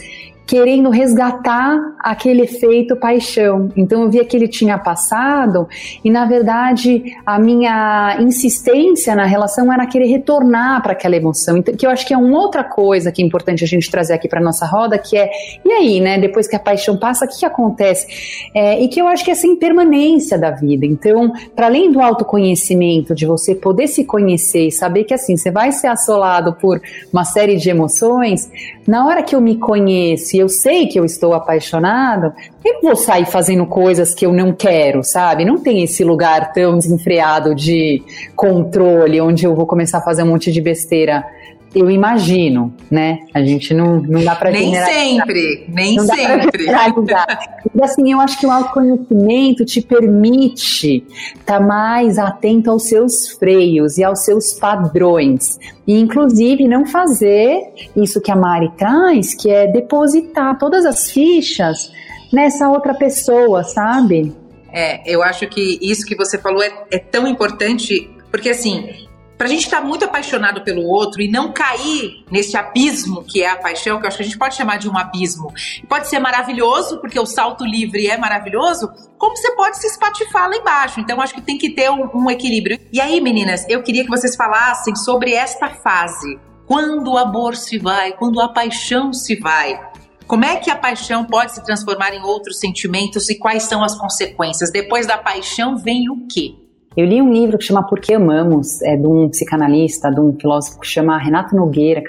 querendo 0.49 0.89
resgatar 0.89 1.77
aquele 1.99 2.41
efeito 2.41 2.95
paixão. 2.95 3.69
Então 3.77 4.01
eu 4.01 4.09
via 4.09 4.25
que 4.25 4.35
ele 4.35 4.47
tinha 4.47 4.79
passado 4.79 5.67
e 6.03 6.09
na 6.09 6.25
verdade 6.25 7.15
a 7.23 7.37
minha 7.37 8.17
insistência 8.19 9.15
na 9.15 9.25
relação 9.25 9.71
era 9.71 9.85
querer 9.85 10.07
retornar 10.07 10.81
para 10.81 10.93
aquela 10.93 11.15
emoção. 11.15 11.55
Então, 11.55 11.75
que 11.75 11.85
eu 11.85 11.91
acho 11.91 12.03
que 12.03 12.15
é 12.15 12.17
uma 12.17 12.39
outra 12.39 12.63
coisa 12.63 13.11
que 13.11 13.21
é 13.21 13.25
importante 13.25 13.63
a 13.63 13.67
gente 13.67 13.91
trazer 13.91 14.13
aqui 14.13 14.27
para 14.27 14.41
nossa 14.41 14.65
roda, 14.65 14.97
que 14.97 15.15
é 15.15 15.29
e 15.63 15.71
aí, 15.71 16.01
né? 16.01 16.17
Depois 16.17 16.47
que 16.47 16.55
a 16.55 16.59
paixão 16.59 16.97
passa, 16.97 17.25
o 17.25 17.27
que, 17.27 17.37
que 17.37 17.45
acontece? 17.45 18.49
É, 18.55 18.81
e 18.81 18.87
que 18.87 18.99
eu 18.99 19.07
acho 19.07 19.23
que 19.23 19.29
é 19.29 19.33
essa 19.33 19.45
impermanência 19.45 20.35
da 20.35 20.49
vida. 20.49 20.83
Então, 20.83 21.31
para 21.55 21.67
além 21.67 21.91
do 21.91 22.01
autoconhecimento, 22.01 23.13
de 23.13 23.27
você 23.27 23.53
poder 23.53 23.85
se 23.85 24.03
conhecer 24.03 24.69
e 24.69 24.71
saber 24.71 25.03
que 25.03 25.13
assim 25.13 25.37
você 25.37 25.51
vai 25.51 25.71
ser 25.71 25.87
assolado 25.87 26.53
por 26.53 26.81
uma 27.13 27.23
série 27.23 27.55
de 27.55 27.69
emoções, 27.69 28.49
na 28.87 29.05
hora 29.05 29.21
que 29.21 29.35
eu 29.35 29.41
me 29.41 29.55
conheço 29.55 30.38
eu 30.39 30.49
sei 30.49 30.87
que 30.87 30.99
eu 30.99 31.05
estou 31.05 31.33
apaixonado, 31.33 32.33
eu 32.63 32.81
vou 32.81 32.95
sair 32.95 33.25
fazendo 33.25 33.65
coisas 33.65 34.13
que 34.13 34.25
eu 34.25 34.33
não 34.33 34.53
quero, 34.53 35.03
sabe? 35.03 35.45
Não 35.45 35.59
tem 35.59 35.83
esse 35.83 36.03
lugar 36.03 36.53
tão 36.53 36.77
desenfreado 36.77 37.53
de 37.53 38.01
controle, 38.35 39.21
onde 39.21 39.45
eu 39.45 39.55
vou 39.55 39.65
começar 39.65 39.99
a 39.99 40.01
fazer 40.01 40.23
um 40.23 40.27
monte 40.27 40.51
de 40.51 40.61
besteira 40.61 41.25
eu 41.73 41.89
imagino, 41.89 42.73
né? 42.89 43.19
A 43.33 43.43
gente 43.43 43.73
não, 43.73 44.01
não 44.01 44.23
dá 44.23 44.35
para 44.35 44.51
Nem 44.51 44.73
sempre, 44.73 45.65
nem 45.69 45.95
não 45.95 46.05
sempre. 46.05 46.65
e 46.65 47.83
assim, 47.83 48.11
eu 48.11 48.19
acho 48.19 48.39
que 48.39 48.45
o 48.47 48.51
autoconhecimento 48.51 49.63
te 49.63 49.81
permite 49.81 51.03
estar 51.35 51.59
tá 51.59 51.61
mais 51.61 52.17
atento 52.17 52.71
aos 52.71 52.87
seus 52.87 53.29
freios 53.37 53.97
e 53.97 54.03
aos 54.03 54.25
seus 54.25 54.53
padrões. 54.53 55.59
E, 55.85 55.99
inclusive, 55.99 56.67
não 56.67 56.85
fazer 56.85 57.61
isso 57.95 58.19
que 58.19 58.31
a 58.31 58.35
Mari 58.35 58.71
traz, 58.77 59.35
que 59.35 59.49
é 59.49 59.67
depositar 59.67 60.57
todas 60.57 60.85
as 60.85 61.11
fichas 61.11 61.91
nessa 62.33 62.69
outra 62.69 62.93
pessoa, 62.95 63.63
sabe? 63.63 64.33
É, 64.71 65.01
eu 65.11 65.21
acho 65.23 65.47
que 65.47 65.77
isso 65.81 66.05
que 66.05 66.15
você 66.15 66.37
falou 66.37 66.63
é, 66.63 66.71
é 66.91 66.99
tão 66.99 67.27
importante, 67.27 68.09
porque 68.31 68.49
assim, 68.49 69.07
para 69.39 69.47
a 69.47 69.49
gente 69.49 69.63
estar 69.63 69.79
tá 69.79 69.87
muito 69.87 70.03
apaixonado 70.03 70.65
pelo 70.65 70.85
outro 70.85 71.21
e 71.21 71.31
não 71.31 71.53
cair 71.53 72.25
nesse 72.29 72.57
abismo 72.57 73.23
que 73.23 73.41
é 73.41 73.49
a 73.49 73.55
paixão, 73.55 73.97
que 73.97 74.03
eu 74.03 74.09
acho 74.09 74.17
que 74.17 74.23
a 74.23 74.25
gente 74.25 74.37
pode 74.37 74.53
chamar 74.53 74.77
de 74.77 74.89
um 74.89 74.97
abismo. 74.97 75.53
Pode 75.87 76.09
ser 76.09 76.19
maravilhoso, 76.19 76.99
porque 76.99 77.17
o 77.17 77.25
salto 77.25 77.63
livre 77.63 78.05
é 78.05 78.17
maravilhoso, 78.17 78.91
como 79.17 79.37
você 79.37 79.55
pode 79.55 79.77
se 79.77 79.87
espatifar 79.87 80.49
lá 80.49 80.57
embaixo. 80.57 80.99
Então, 80.99 81.21
acho 81.21 81.33
que 81.33 81.39
tem 81.39 81.57
que 81.57 81.69
ter 81.69 81.89
um, 81.89 82.09
um 82.13 82.29
equilíbrio. 82.29 82.77
E 82.91 82.99
aí, 82.99 83.21
meninas, 83.21 83.65
eu 83.69 83.81
queria 83.81 84.03
que 84.03 84.09
vocês 84.09 84.35
falassem 84.35 84.93
sobre 84.97 85.31
esta 85.31 85.69
fase. 85.69 86.37
Quando 86.67 87.13
o 87.13 87.17
amor 87.17 87.55
se 87.55 87.79
vai, 87.79 88.11
quando 88.11 88.41
a 88.41 88.49
paixão 88.49 89.13
se 89.13 89.39
vai. 89.39 89.79
Como 90.27 90.43
é 90.43 90.57
que 90.57 90.69
a 90.69 90.75
paixão 90.75 91.23
pode 91.23 91.53
se 91.53 91.63
transformar 91.63 92.13
em 92.13 92.21
outros 92.23 92.59
sentimentos 92.59 93.29
e 93.29 93.39
quais 93.39 93.63
são 93.63 93.85
as 93.85 93.97
consequências? 93.97 94.69
Depois 94.69 95.07
da 95.07 95.17
paixão 95.17 95.77
vem 95.77 96.09
o 96.09 96.27
quê? 96.27 96.55
Eu 96.99 97.05
li 97.05 97.21
um 97.21 97.31
livro 97.31 97.57
que 97.57 97.63
chama 97.63 97.81
Por 97.87 98.01
que 98.01 98.13
Amamos, 98.13 98.81
é 98.81 98.97
de 98.97 99.07
um 99.07 99.29
psicanalista, 99.29 100.11
de 100.11 100.19
um 100.19 100.33
filósofo 100.33 100.81
que 100.81 100.85
chama 100.85 101.17
Renato 101.17 101.55
Nogueira, 101.55 102.03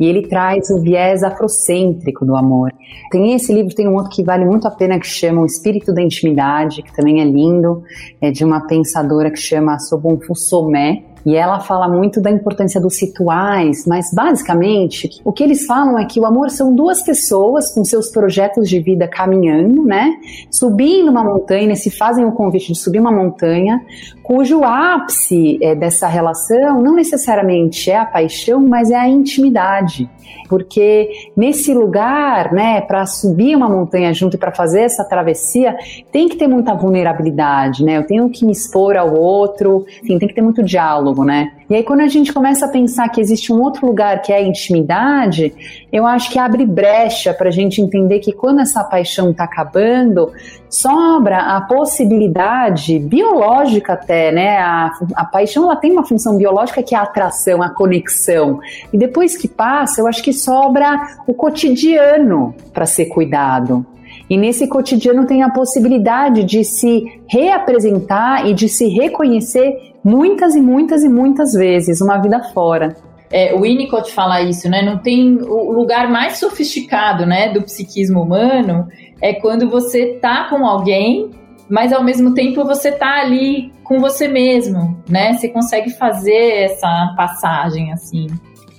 e 0.00 0.04
ele 0.04 0.26
traz 0.26 0.68
o 0.68 0.80
viés 0.80 1.22
afrocêntrico 1.22 2.26
do 2.26 2.34
amor. 2.34 2.72
Tem 3.12 3.34
esse 3.34 3.52
livro, 3.52 3.72
tem 3.72 3.86
um 3.86 3.94
outro 3.94 4.10
que 4.10 4.24
vale 4.24 4.44
muito 4.44 4.66
a 4.66 4.70
pena 4.72 4.98
que 4.98 5.06
chama 5.06 5.42
O 5.42 5.46
Espírito 5.46 5.94
da 5.94 6.02
Intimidade, 6.02 6.82
que 6.82 6.92
também 6.92 7.20
é 7.20 7.24
lindo, 7.24 7.84
é 8.20 8.32
de 8.32 8.44
uma 8.44 8.66
pensadora 8.66 9.30
que 9.30 9.38
chama 9.38 9.78
Sobon 9.78 10.18
Fusomé, 10.18 11.04
e 11.24 11.36
ela 11.36 11.60
fala 11.60 11.88
muito 11.88 12.20
da 12.20 12.30
importância 12.30 12.80
dos 12.80 13.00
rituais, 13.00 13.84
mas 13.86 14.12
basicamente 14.12 15.08
o 15.24 15.32
que 15.32 15.42
eles 15.42 15.64
falam 15.66 15.98
é 15.98 16.04
que 16.04 16.18
o 16.18 16.26
amor 16.26 16.50
são 16.50 16.74
duas 16.74 17.02
pessoas 17.02 17.72
com 17.72 17.84
seus 17.84 18.10
projetos 18.10 18.68
de 18.68 18.80
vida 18.80 19.06
caminhando, 19.06 19.84
né? 19.84 20.14
Subindo 20.50 21.10
uma 21.10 21.24
montanha, 21.24 21.74
se 21.76 21.90
fazem 21.90 22.24
o 22.24 22.32
convite 22.32 22.72
de 22.72 22.78
subir 22.78 22.98
uma 22.98 23.12
montanha, 23.12 23.80
cujo 24.22 24.64
ápice 24.64 25.58
é, 25.62 25.74
dessa 25.74 26.06
relação 26.06 26.82
não 26.82 26.94
necessariamente 26.94 27.90
é 27.90 27.96
a 27.96 28.04
paixão, 28.04 28.60
mas 28.60 28.90
é 28.90 28.96
a 28.96 29.08
intimidade. 29.08 30.10
Porque 30.48 31.10
nesse 31.36 31.72
lugar, 31.72 32.52
né, 32.52 32.80
para 32.80 33.06
subir 33.06 33.56
uma 33.56 33.68
montanha 33.68 34.12
junto 34.12 34.36
e 34.36 34.38
para 34.38 34.52
fazer 34.52 34.82
essa 34.82 35.04
travessia, 35.04 35.76
tem 36.10 36.28
que 36.28 36.36
ter 36.36 36.46
muita 36.46 36.74
vulnerabilidade, 36.74 37.84
né? 37.84 37.96
Eu 37.96 38.06
tenho 38.06 38.28
que 38.28 38.44
me 38.44 38.52
expor 38.52 38.96
ao 38.96 39.14
outro, 39.14 39.84
enfim, 40.02 40.18
tem 40.18 40.28
que 40.28 40.34
ter 40.34 40.42
muito 40.42 40.62
diálogo. 40.62 41.11
Diálogo, 41.12 41.24
né? 41.24 41.52
E 41.68 41.74
aí, 41.74 41.82
quando 41.82 42.00
a 42.00 42.08
gente 42.08 42.32
começa 42.32 42.66
a 42.66 42.68
pensar 42.68 43.08
que 43.08 43.20
existe 43.20 43.52
um 43.52 43.60
outro 43.60 43.86
lugar 43.86 44.20
que 44.22 44.32
é 44.32 44.36
a 44.36 44.42
intimidade, 44.42 45.54
eu 45.92 46.06
acho 46.06 46.30
que 46.30 46.38
abre 46.38 46.66
brecha 46.66 47.32
para 47.32 47.48
a 47.48 47.52
gente 47.52 47.80
entender 47.80 48.18
que 48.18 48.32
quando 48.32 48.60
essa 48.60 48.82
paixão 48.82 49.30
está 49.30 49.44
acabando, 49.44 50.32
sobra 50.68 51.56
a 51.56 51.60
possibilidade 51.60 52.98
biológica 52.98 53.92
até, 53.92 54.32
né? 54.32 54.58
A, 54.58 54.92
a 55.14 55.24
paixão 55.24 55.64
ela 55.64 55.76
tem 55.76 55.92
uma 55.92 56.04
função 56.04 56.36
biológica 56.36 56.82
que 56.82 56.94
é 56.94 56.98
a 56.98 57.02
atração, 57.02 57.62
a 57.62 57.70
conexão. 57.70 58.60
E 58.92 58.98
depois 58.98 59.36
que 59.36 59.48
passa, 59.48 60.00
eu 60.00 60.06
acho 60.06 60.22
que 60.22 60.32
sobra 60.32 61.18
o 61.26 61.34
cotidiano 61.34 62.54
para 62.72 62.86
ser 62.86 63.06
cuidado. 63.06 63.86
E 64.28 64.36
nesse 64.36 64.66
cotidiano 64.66 65.26
tem 65.26 65.42
a 65.42 65.50
possibilidade 65.50 66.44
de 66.44 66.64
se 66.64 67.20
reapresentar 67.26 68.46
e 68.46 68.54
de 68.54 68.68
se 68.68 68.88
reconhecer 68.88 69.91
muitas 70.04 70.54
e 70.54 70.60
muitas 70.60 71.02
e 71.02 71.08
muitas 71.08 71.52
vezes, 71.52 72.00
uma 72.00 72.18
vida 72.18 72.42
fora. 72.52 72.96
É, 73.30 73.54
o 73.54 73.62
Winnicott 73.62 74.12
fala 74.12 74.42
isso, 74.42 74.68
né? 74.68 74.82
Não 74.82 74.98
tem 74.98 75.38
o 75.40 75.72
lugar 75.72 76.10
mais 76.10 76.38
sofisticado, 76.38 77.24
né, 77.24 77.50
do 77.50 77.62
psiquismo 77.62 78.20
humano 78.20 78.88
é 79.22 79.32
quando 79.32 79.70
você 79.70 80.18
tá 80.20 80.48
com 80.50 80.66
alguém, 80.66 81.30
mas 81.70 81.92
ao 81.92 82.02
mesmo 82.02 82.34
tempo 82.34 82.64
você 82.64 82.90
tá 82.90 83.20
ali 83.20 83.72
com 83.84 84.00
você 84.00 84.26
mesmo, 84.26 85.00
né? 85.08 85.32
Você 85.32 85.48
consegue 85.48 85.90
fazer 85.90 86.64
essa 86.64 87.14
passagem 87.16 87.92
assim, 87.92 88.26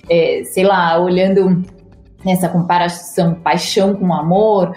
é, 0.08 0.42
sei 0.44 0.64
lá, 0.64 1.00
olhando 1.00 1.64
nessa 2.22 2.48
comparação 2.48 3.34
paixão 3.36 3.94
com 3.94 4.12
amor, 4.12 4.76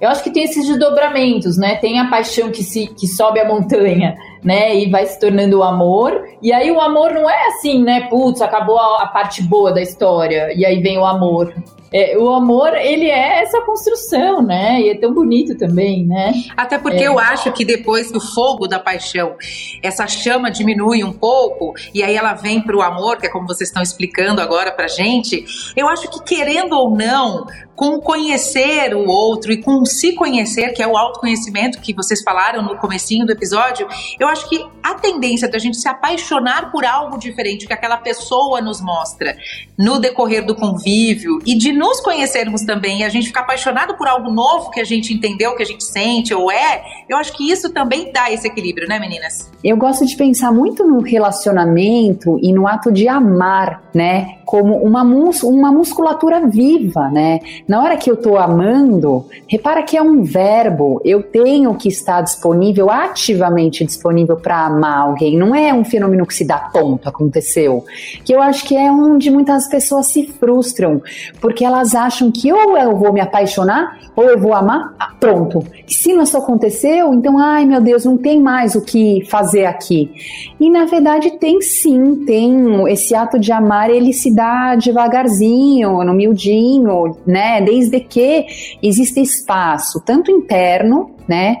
eu 0.00 0.08
acho 0.08 0.22
que 0.22 0.30
tem 0.30 0.44
esses 0.44 0.66
desdobramentos, 0.66 1.56
né? 1.56 1.76
Tem 1.76 1.98
a 1.98 2.08
paixão 2.08 2.50
que, 2.50 2.62
se, 2.62 2.86
que 2.86 3.06
sobe 3.06 3.40
a 3.40 3.48
montanha, 3.48 4.16
né? 4.44 4.76
E 4.76 4.90
vai 4.90 5.06
se 5.06 5.18
tornando 5.18 5.58
o 5.58 5.62
amor. 5.62 6.24
E 6.40 6.52
aí 6.52 6.70
o 6.70 6.80
amor 6.80 7.12
não 7.12 7.28
é 7.28 7.48
assim, 7.48 7.82
né? 7.82 8.08
Putz, 8.08 8.40
acabou 8.40 8.78
a, 8.78 9.02
a 9.02 9.06
parte 9.08 9.42
boa 9.42 9.72
da 9.72 9.82
história. 9.82 10.52
E 10.54 10.64
aí 10.64 10.80
vem 10.80 10.98
o 10.98 11.04
amor. 11.04 11.52
É, 11.92 12.18
o 12.18 12.28
amor, 12.28 12.74
ele 12.74 13.06
é 13.06 13.42
essa 13.42 13.62
construção, 13.62 14.42
né? 14.42 14.80
E 14.80 14.90
é 14.90 14.94
tão 14.94 15.12
bonito 15.12 15.56
também, 15.56 16.06
né? 16.06 16.34
Até 16.56 16.76
porque 16.78 17.02
é. 17.02 17.08
eu 17.08 17.18
acho 17.18 17.50
que 17.52 17.64
depois 17.64 18.10
que 18.10 18.18
o 18.18 18.20
fogo 18.20 18.66
da 18.66 18.78
paixão, 18.78 19.36
essa 19.82 20.06
chama 20.06 20.50
diminui 20.50 21.02
um 21.02 21.12
pouco, 21.12 21.72
e 21.94 22.02
aí 22.02 22.14
ela 22.14 22.34
vem 22.34 22.60
para 22.60 22.76
o 22.76 22.82
amor, 22.82 23.16
que 23.16 23.26
é 23.26 23.30
como 23.30 23.46
vocês 23.46 23.70
estão 23.70 23.82
explicando 23.82 24.40
agora 24.40 24.70
pra 24.70 24.86
gente, 24.86 25.44
eu 25.74 25.88
acho 25.88 26.10
que 26.10 26.22
querendo 26.22 26.74
ou 26.74 26.90
não, 26.90 27.46
com 27.78 28.00
conhecer 28.00 28.92
o 28.92 29.06
outro 29.06 29.52
e 29.52 29.62
com 29.62 29.84
se 29.84 30.12
conhecer, 30.12 30.72
que 30.72 30.82
é 30.82 30.86
o 30.86 30.96
autoconhecimento 30.96 31.80
que 31.80 31.94
vocês 31.94 32.20
falaram 32.24 32.60
no 32.60 32.76
comecinho 32.76 33.24
do 33.24 33.30
episódio, 33.30 33.86
eu 34.18 34.26
acho 34.26 34.48
que 34.48 34.60
a 34.82 34.94
tendência 34.94 35.48
da 35.48 35.60
gente 35.60 35.76
se 35.76 35.88
apaixonar 35.88 36.72
por 36.72 36.84
algo 36.84 37.16
diferente 37.16 37.68
que 37.68 37.72
aquela 37.72 37.96
pessoa 37.96 38.60
nos 38.60 38.80
mostra 38.80 39.36
no 39.78 40.00
decorrer 40.00 40.44
do 40.44 40.56
convívio 40.56 41.38
e 41.46 41.56
de 41.56 41.70
nos 41.70 42.00
conhecermos 42.00 42.62
também 42.62 43.02
e 43.02 43.04
a 43.04 43.08
gente 43.08 43.28
ficar 43.28 43.42
apaixonado 43.42 43.96
por 43.96 44.08
algo 44.08 44.28
novo 44.28 44.72
que 44.72 44.80
a 44.80 44.84
gente 44.84 45.14
entendeu, 45.14 45.54
que 45.54 45.62
a 45.62 45.66
gente 45.66 45.84
sente 45.84 46.34
ou 46.34 46.50
é, 46.50 46.82
eu 47.08 47.16
acho 47.16 47.32
que 47.32 47.48
isso 47.48 47.72
também 47.72 48.10
dá 48.10 48.28
esse 48.28 48.48
equilíbrio, 48.48 48.88
né, 48.88 48.98
meninas? 48.98 49.52
Eu 49.62 49.76
gosto 49.76 50.04
de 50.04 50.16
pensar 50.16 50.50
muito 50.50 50.84
no 50.84 51.00
relacionamento 51.00 52.40
e 52.42 52.52
no 52.52 52.66
ato 52.66 52.90
de 52.90 53.06
amar, 53.06 53.84
né? 53.94 54.37
Como 54.48 54.76
uma, 54.76 55.04
mus 55.04 55.42
uma 55.42 55.70
musculatura 55.70 56.46
viva, 56.46 57.10
né? 57.10 57.38
Na 57.68 57.82
hora 57.82 57.98
que 57.98 58.10
eu 58.10 58.16
tô 58.16 58.38
amando, 58.38 59.26
repara 59.46 59.82
que 59.82 59.94
é 59.94 60.00
um 60.00 60.22
verbo, 60.22 61.02
eu 61.04 61.22
tenho 61.22 61.74
que 61.74 61.90
estar 61.90 62.22
disponível, 62.22 62.88
ativamente 62.88 63.84
disponível 63.84 64.36
para 64.36 64.64
amar 64.64 65.00
alguém, 65.00 65.36
não 65.36 65.54
é 65.54 65.74
um 65.74 65.84
fenômeno 65.84 66.24
que 66.24 66.34
se 66.34 66.46
dá 66.46 66.56
ponto, 66.56 67.06
aconteceu. 67.06 67.84
Que 68.24 68.34
eu 68.34 68.40
acho 68.40 68.64
que 68.64 68.74
é 68.74 68.90
onde 68.90 69.30
muitas 69.30 69.68
pessoas 69.68 70.06
se 70.06 70.26
frustram, 70.26 71.02
porque 71.42 71.62
elas 71.62 71.94
acham 71.94 72.32
que 72.32 72.50
ou 72.50 72.74
eu 72.74 72.96
vou 72.96 73.12
me 73.12 73.20
apaixonar 73.20 73.98
ou 74.16 74.24
eu 74.24 74.38
vou 74.38 74.54
amar, 74.54 74.94
ah, 74.98 75.12
pronto. 75.20 75.62
Se 75.86 76.12
isso 76.12 76.38
aconteceu, 76.38 77.12
então, 77.12 77.38
ai 77.38 77.66
meu 77.66 77.82
Deus, 77.82 78.06
não 78.06 78.16
tem 78.16 78.40
mais 78.40 78.74
o 78.74 78.80
que 78.80 79.26
fazer 79.28 79.66
aqui. 79.66 80.10
E 80.58 80.70
na 80.70 80.86
verdade 80.86 81.32
tem 81.32 81.60
sim, 81.60 82.24
tem 82.24 82.88
esse 82.90 83.14
ato 83.14 83.38
de 83.38 83.52
amar, 83.52 83.90
ele 83.90 84.12
se 84.14 84.34
devagarzinho, 84.78 86.04
no 86.04 86.14
miudinho, 86.14 87.16
né? 87.26 87.60
Desde 87.60 88.00
que 88.00 88.46
existe 88.82 89.20
espaço, 89.20 90.02
tanto 90.04 90.30
interno, 90.30 91.10
né? 91.26 91.56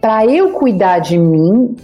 Para 0.00 0.24
eu 0.26 0.52
cuidar 0.52 0.98
de 0.98 1.18
mim, 1.18 1.76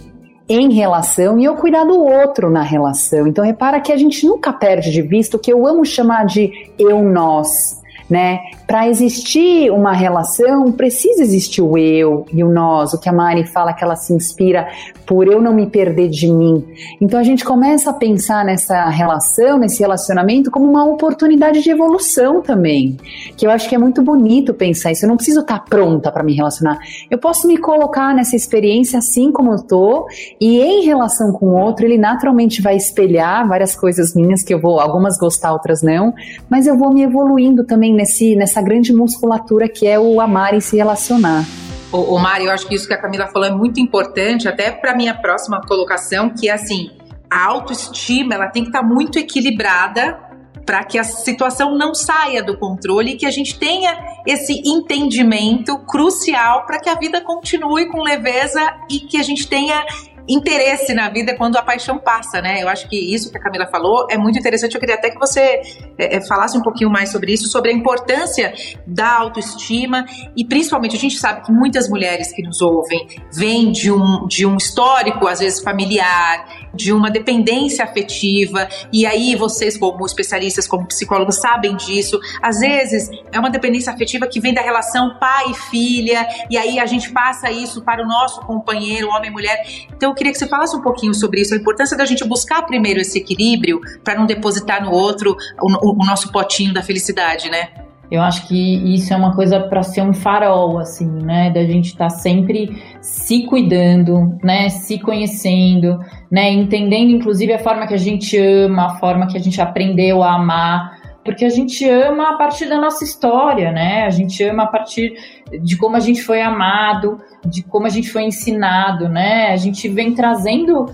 em 0.49 0.71
relação 0.73 1.37
e 1.37 1.43
eu 1.43 1.55
cuidar 1.55 1.83
do 1.83 2.01
outro 2.01 2.49
na 2.49 2.61
relação. 2.61 3.27
Então 3.27 3.43
repara 3.43 3.81
que 3.81 3.91
a 3.91 3.97
gente 3.97 4.25
nunca 4.25 4.53
perde 4.53 4.91
de 4.91 5.01
vista 5.01 5.35
o 5.35 5.39
que 5.39 5.51
eu 5.51 5.67
amo 5.67 5.85
chamar 5.85 6.25
de 6.25 6.71
eu 6.79 7.03
nós, 7.03 7.81
né? 8.09 8.39
Para 8.65 8.87
existir 8.87 9.71
uma 9.71 9.93
relação, 9.93 10.71
precisa 10.71 11.21
existir 11.21 11.61
o 11.61 11.77
eu 11.77 12.25
e 12.33 12.43
o 12.43 12.49
nós, 12.49 12.93
o 12.93 12.99
que 12.99 13.09
a 13.09 13.13
Mari 13.13 13.45
fala 13.45 13.73
que 13.73 13.83
ela 13.83 13.95
se 13.95 14.13
inspira 14.13 14.67
por 15.05 15.27
eu 15.27 15.41
não 15.41 15.53
me 15.53 15.67
perder 15.67 16.09
de 16.09 16.31
mim. 16.31 16.63
Então 16.99 17.19
a 17.19 17.23
gente 17.23 17.45
começa 17.45 17.89
a 17.89 17.93
pensar 17.93 18.43
nessa 18.43 18.89
relação, 18.89 19.57
nesse 19.57 19.79
relacionamento, 19.79 20.51
como 20.51 20.69
uma 20.69 20.83
oportunidade 20.85 21.61
de 21.61 21.69
evolução 21.69 22.41
também. 22.41 22.97
Que 23.37 23.47
eu 23.47 23.51
acho 23.51 23.69
que 23.69 23.75
é 23.75 23.77
muito 23.77 24.01
bonito 24.01 24.53
pensar 24.53 24.91
isso. 24.91 25.05
Eu 25.05 25.09
não 25.09 25.15
preciso 25.15 25.41
estar 25.41 25.63
pronta 25.63 26.11
para 26.11 26.23
me 26.23 26.33
relacionar. 26.33 26.77
Eu 27.09 27.17
posso 27.17 27.47
me 27.47 27.57
colocar 27.57 28.13
nessa 28.13 28.35
experiência 28.35 28.99
assim 28.99 29.31
como 29.31 29.53
eu 29.53 29.63
tô, 29.63 30.07
e 30.39 30.59
em 30.59 30.85
relação 30.85 31.31
com 31.31 31.47
o 31.47 31.55
outro, 31.55 31.85
ele 31.85 31.97
naturalmente 31.97 32.61
vai 32.61 32.75
espelhar 32.75 33.47
várias 33.47 33.75
coisas 33.75 34.13
minhas 34.13 34.43
que 34.43 34.53
eu 34.53 34.59
vou, 34.59 34.79
algumas 34.79 35.17
gostar, 35.17 35.53
outras 35.53 35.81
não, 35.81 36.13
mas 36.49 36.67
eu 36.67 36.77
vou 36.77 36.93
me 36.93 37.03
evoluindo 37.03 37.63
também 37.63 37.93
nesse, 37.97 38.35
nessa 38.35 38.61
grande 38.61 38.93
musculatura 38.93 39.67
que 39.67 39.85
é 39.85 39.99
o 39.99 40.21
amar 40.21 40.53
e 40.53 40.61
se 40.61 40.77
relacionar. 40.77 41.43
O, 41.91 42.15
o 42.15 42.19
Mari, 42.19 42.45
eu 42.45 42.51
acho 42.51 42.67
que 42.67 42.75
isso 42.75 42.87
que 42.87 42.93
a 42.93 43.01
Camila 43.01 43.27
falou 43.27 43.47
é 43.47 43.51
muito 43.51 43.79
importante, 43.79 44.47
até 44.47 44.71
para 44.71 44.95
minha 44.95 45.13
próxima 45.13 45.59
colocação, 45.61 46.29
que 46.29 46.47
é 46.47 46.53
assim, 46.53 46.91
a 47.29 47.45
autoestima 47.45 48.35
ela 48.35 48.47
tem 48.47 48.63
que 48.63 48.69
estar 48.69 48.81
tá 48.81 48.85
muito 48.85 49.17
equilibrada 49.17 50.19
para 50.65 50.83
que 50.83 50.99
a 50.99 51.03
situação 51.03 51.77
não 51.77 51.95
saia 51.95 52.43
do 52.43 52.57
controle 52.57 53.11
e 53.11 53.17
que 53.17 53.25
a 53.25 53.31
gente 53.31 53.57
tenha 53.57 53.97
esse 54.25 54.61
entendimento 54.65 55.77
crucial 55.79 56.65
para 56.65 56.77
que 56.77 56.89
a 56.89 56.95
vida 56.95 57.21
continue 57.21 57.87
com 57.87 58.01
leveza 58.01 58.61
e 58.91 58.99
que 58.99 59.17
a 59.17 59.23
gente 59.23 59.47
tenha 59.47 59.85
interesse 60.27 60.93
na 60.93 61.09
vida 61.09 61.35
quando 61.35 61.57
a 61.57 61.61
paixão 61.61 61.97
passa, 61.97 62.41
né? 62.41 62.61
Eu 62.61 62.67
acho 62.67 62.87
que 62.89 62.97
isso 62.97 63.31
que 63.31 63.37
a 63.37 63.41
Camila 63.41 63.67
falou 63.67 64.07
é 64.09 64.17
muito 64.17 64.37
interessante. 64.37 64.75
Eu 64.75 64.79
queria 64.79 64.95
até 64.95 65.09
que 65.09 65.17
você 65.17 65.61
é, 65.97 66.17
é, 66.17 66.21
falasse 66.21 66.57
um 66.57 66.61
pouquinho 66.61 66.89
mais 66.89 67.09
sobre 67.09 67.33
isso, 67.33 67.47
sobre 67.47 67.71
a 67.71 67.73
importância 67.73 68.53
da 68.85 69.17
autoestima 69.17 70.05
e 70.35 70.45
principalmente 70.45 70.95
a 70.95 70.99
gente 70.99 71.17
sabe 71.17 71.45
que 71.45 71.51
muitas 71.51 71.89
mulheres 71.89 72.31
que 72.31 72.41
nos 72.41 72.61
ouvem 72.61 73.07
vêm 73.33 73.71
de 73.71 73.91
um, 73.91 74.27
de 74.27 74.45
um 74.45 74.57
histórico, 74.57 75.27
às 75.27 75.39
vezes 75.39 75.61
familiar, 75.61 76.67
de 76.73 76.93
uma 76.93 77.09
dependência 77.09 77.83
afetiva, 77.83 78.67
e 78.93 79.05
aí 79.05 79.35
vocês, 79.35 79.77
como 79.77 80.05
especialistas, 80.05 80.67
como 80.67 80.85
psicólogos, 80.87 81.39
sabem 81.41 81.75
disso. 81.75 82.19
Às 82.41 82.59
vezes 82.59 83.09
é 83.31 83.39
uma 83.39 83.49
dependência 83.49 83.91
afetiva 83.91 84.27
que 84.27 84.39
vem 84.39 84.53
da 84.53 84.61
relação 84.61 85.17
pai 85.19 85.49
e 85.49 85.53
filha, 85.55 86.27
e 86.49 86.57
aí 86.57 86.79
a 86.79 86.85
gente 86.85 87.11
passa 87.11 87.51
isso 87.51 87.81
para 87.83 88.03
o 88.03 88.07
nosso 88.07 88.41
companheiro, 88.41 89.09
homem 89.09 89.29
e 89.29 89.33
mulher. 89.33 89.65
Então 89.95 90.13
queria 90.17 90.33
que 90.33 90.37
você 90.37 90.47
falasse 90.47 90.75
um 90.75 90.81
pouquinho 90.81 91.13
sobre 91.13 91.41
isso, 91.41 91.53
a 91.53 91.57
importância 91.57 91.95
da 91.95 92.05
gente 92.05 92.27
buscar 92.27 92.63
primeiro 92.63 92.99
esse 92.99 93.17
equilíbrio 93.17 93.79
para 94.03 94.15
não 94.15 94.25
depositar 94.25 94.83
no 94.83 94.91
outro 94.91 95.35
o, 95.61 96.01
o, 96.01 96.05
nosso 96.05 96.31
potinho 96.31 96.73
da 96.73 96.83
felicidade, 96.83 97.49
né? 97.49 97.69
Eu 98.09 98.21
acho 98.21 98.47
que 98.47 98.95
isso 98.95 99.13
é 99.13 99.17
uma 99.17 99.35
coisa 99.35 99.59
para 99.59 99.83
ser 99.83 100.01
um 100.01 100.13
farol, 100.13 100.79
assim, 100.79 101.09
né? 101.09 101.51
Da 101.51 101.65
gente 101.65 101.87
estar 101.87 102.07
tá 102.07 102.09
sempre 102.09 102.81
se 103.01 103.45
cuidando, 103.45 104.37
né? 104.41 104.69
Se 104.69 104.97
conhecendo, 104.97 105.99
né? 106.31 106.49
Entendendo, 106.49 107.11
inclusive, 107.11 107.53
a 107.53 107.59
forma 107.59 107.85
que 107.85 107.93
a 107.93 107.97
gente 107.97 108.37
ama, 108.37 108.85
a 108.85 108.95
forma 108.97 109.27
que 109.27 109.37
a 109.37 109.41
gente 109.41 109.59
aprendeu 109.59 110.23
a 110.23 110.35
amar. 110.35 110.96
Porque 111.27 111.45
a 111.45 111.49
gente 111.49 111.87
ama 111.87 112.31
a 112.31 112.37
partir 112.37 112.67
da 112.67 112.79
nossa 112.79 113.03
história, 113.03 113.71
né? 113.71 114.05
A 114.05 114.09
gente 114.09 114.41
ama 114.43 114.63
a 114.63 114.67
partir 114.67 115.13
de 115.61 115.77
como 115.77 115.95
a 115.95 115.99
gente 115.99 116.23
foi 116.23 116.41
amado, 116.41 117.19
de 117.45 117.61
como 117.63 117.85
a 117.85 117.89
gente 117.89 118.09
foi 118.09 118.23
ensinado, 118.23 119.07
né? 119.07 119.51
A 119.51 119.57
gente 119.57 119.87
vem 119.89 120.13
trazendo, 120.13 120.85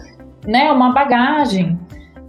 né, 0.46 0.72
uma 0.72 0.92
bagagem. 0.92 1.80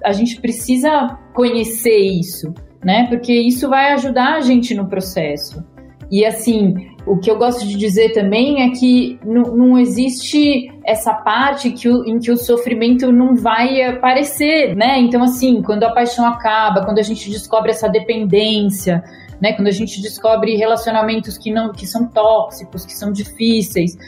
A 0.05 0.13
gente 0.13 0.41
precisa 0.41 1.19
conhecer 1.35 1.97
isso 1.97 2.53
né? 2.85 3.07
Porque 3.09 3.33
isso 3.33 3.69
vai 3.69 3.93
ajudar 3.95 4.35
a 4.35 4.41
gente 4.41 4.75
no 4.75 4.87
processo. 4.87 5.65
E 6.11 6.25
assim, 6.25 6.94
o 7.07 7.19
que 7.19 7.31
eu 7.31 7.37
gosto 7.37 7.67
de 7.67 7.77
dizer 7.77 8.13
também 8.13 8.63
é 8.63 8.71
que 8.71 9.19
não 9.25 9.79
existe 9.79 10.73
essa 10.85 11.13
parte 11.13 11.71
que 11.71 11.89
o, 11.89 12.05
em 12.07 12.19
que 12.19 12.31
o 12.31 12.37
sofrimento 12.37 13.13
não 13.13 13.37
vai 13.37 13.83
aparecer, 13.83 14.75
né? 14.75 14.99
Então, 15.01 15.23
assim, 15.23 15.61
quando 15.61 15.85
a 15.85 15.93
paixão 15.93 16.27
acaba, 16.27 16.85
quando 16.85 16.99
a 16.99 17.03
gente 17.03 17.31
descobre 17.31 17.71
essa 17.71 17.89
dependência, 17.89 19.05
né? 19.41 19.53
Quando 19.53 19.69
a 19.69 19.73
gente 19.73 20.01
descobre 20.01 20.57
relacionamentos 20.57 21.37
que 21.37 21.53
não 21.53 21.73
que 21.73 21.87
são 21.87 22.07
tóxicos, 22.07 22.87
que 22.87 22.95
são 22.95 23.13
difíceis, 23.13 23.99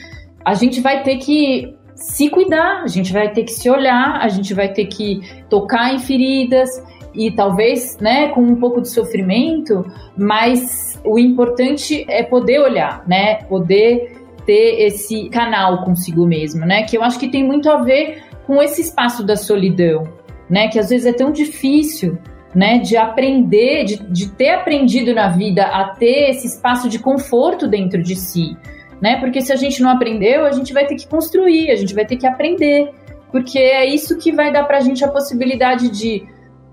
a 0.42 0.54
gente 0.54 0.80
vai 0.80 1.02
ter 1.02 1.16
que 1.16 1.74
se 1.94 2.30
cuidar, 2.30 2.82
a 2.82 2.86
gente 2.86 3.12
vai 3.12 3.30
ter 3.30 3.44
que 3.44 3.52
se 3.52 3.68
olhar, 3.68 4.20
a 4.22 4.28
gente 4.28 4.54
vai 4.54 4.72
ter 4.72 4.86
que 4.86 5.20
tocar 5.50 5.94
em 5.94 5.98
feridas 5.98 6.70
e 7.16 7.30
talvez, 7.30 7.98
né, 7.98 8.28
com 8.28 8.40
um 8.40 8.56
pouco 8.56 8.80
de 8.80 8.88
sofrimento, 8.88 9.84
mas 10.16 11.00
o 11.04 11.18
importante 11.18 12.04
é 12.08 12.22
poder 12.22 12.60
olhar, 12.60 13.02
né, 13.06 13.36
poder 13.44 14.16
ter 14.44 14.86
esse 14.86 15.28
canal 15.30 15.84
consigo 15.84 16.26
mesmo, 16.26 16.64
né, 16.64 16.84
que 16.84 16.96
eu 16.96 17.02
acho 17.02 17.18
que 17.18 17.28
tem 17.28 17.42
muito 17.42 17.70
a 17.70 17.78
ver 17.82 18.22
com 18.46 18.62
esse 18.62 18.80
espaço 18.80 19.24
da 19.24 19.36
solidão, 19.36 20.04
né, 20.48 20.68
que 20.68 20.78
às 20.78 20.90
vezes 20.90 21.06
é 21.06 21.12
tão 21.12 21.32
difícil, 21.32 22.18
né, 22.54 22.78
de 22.78 22.96
aprender, 22.96 23.84
de, 23.84 23.96
de 24.04 24.30
ter 24.30 24.50
aprendido 24.50 25.14
na 25.14 25.28
vida 25.28 25.64
a 25.64 25.88
ter 25.90 26.30
esse 26.30 26.46
espaço 26.46 26.88
de 26.88 26.98
conforto 26.98 27.68
dentro 27.68 28.02
de 28.02 28.16
si, 28.16 28.56
né? 29.00 29.20
Porque 29.20 29.42
se 29.42 29.52
a 29.52 29.56
gente 29.56 29.82
não 29.82 29.90
aprendeu, 29.90 30.46
a 30.46 30.52
gente 30.52 30.72
vai 30.72 30.86
ter 30.86 30.94
que 30.94 31.06
construir, 31.06 31.70
a 31.70 31.76
gente 31.76 31.94
vai 31.94 32.06
ter 32.06 32.16
que 32.16 32.26
aprender, 32.26 32.90
porque 33.30 33.58
é 33.58 33.84
isso 33.84 34.16
que 34.16 34.32
vai 34.32 34.52
dar 34.52 34.64
pra 34.64 34.80
gente 34.80 35.04
a 35.04 35.08
possibilidade 35.08 35.90
de, 35.90 36.26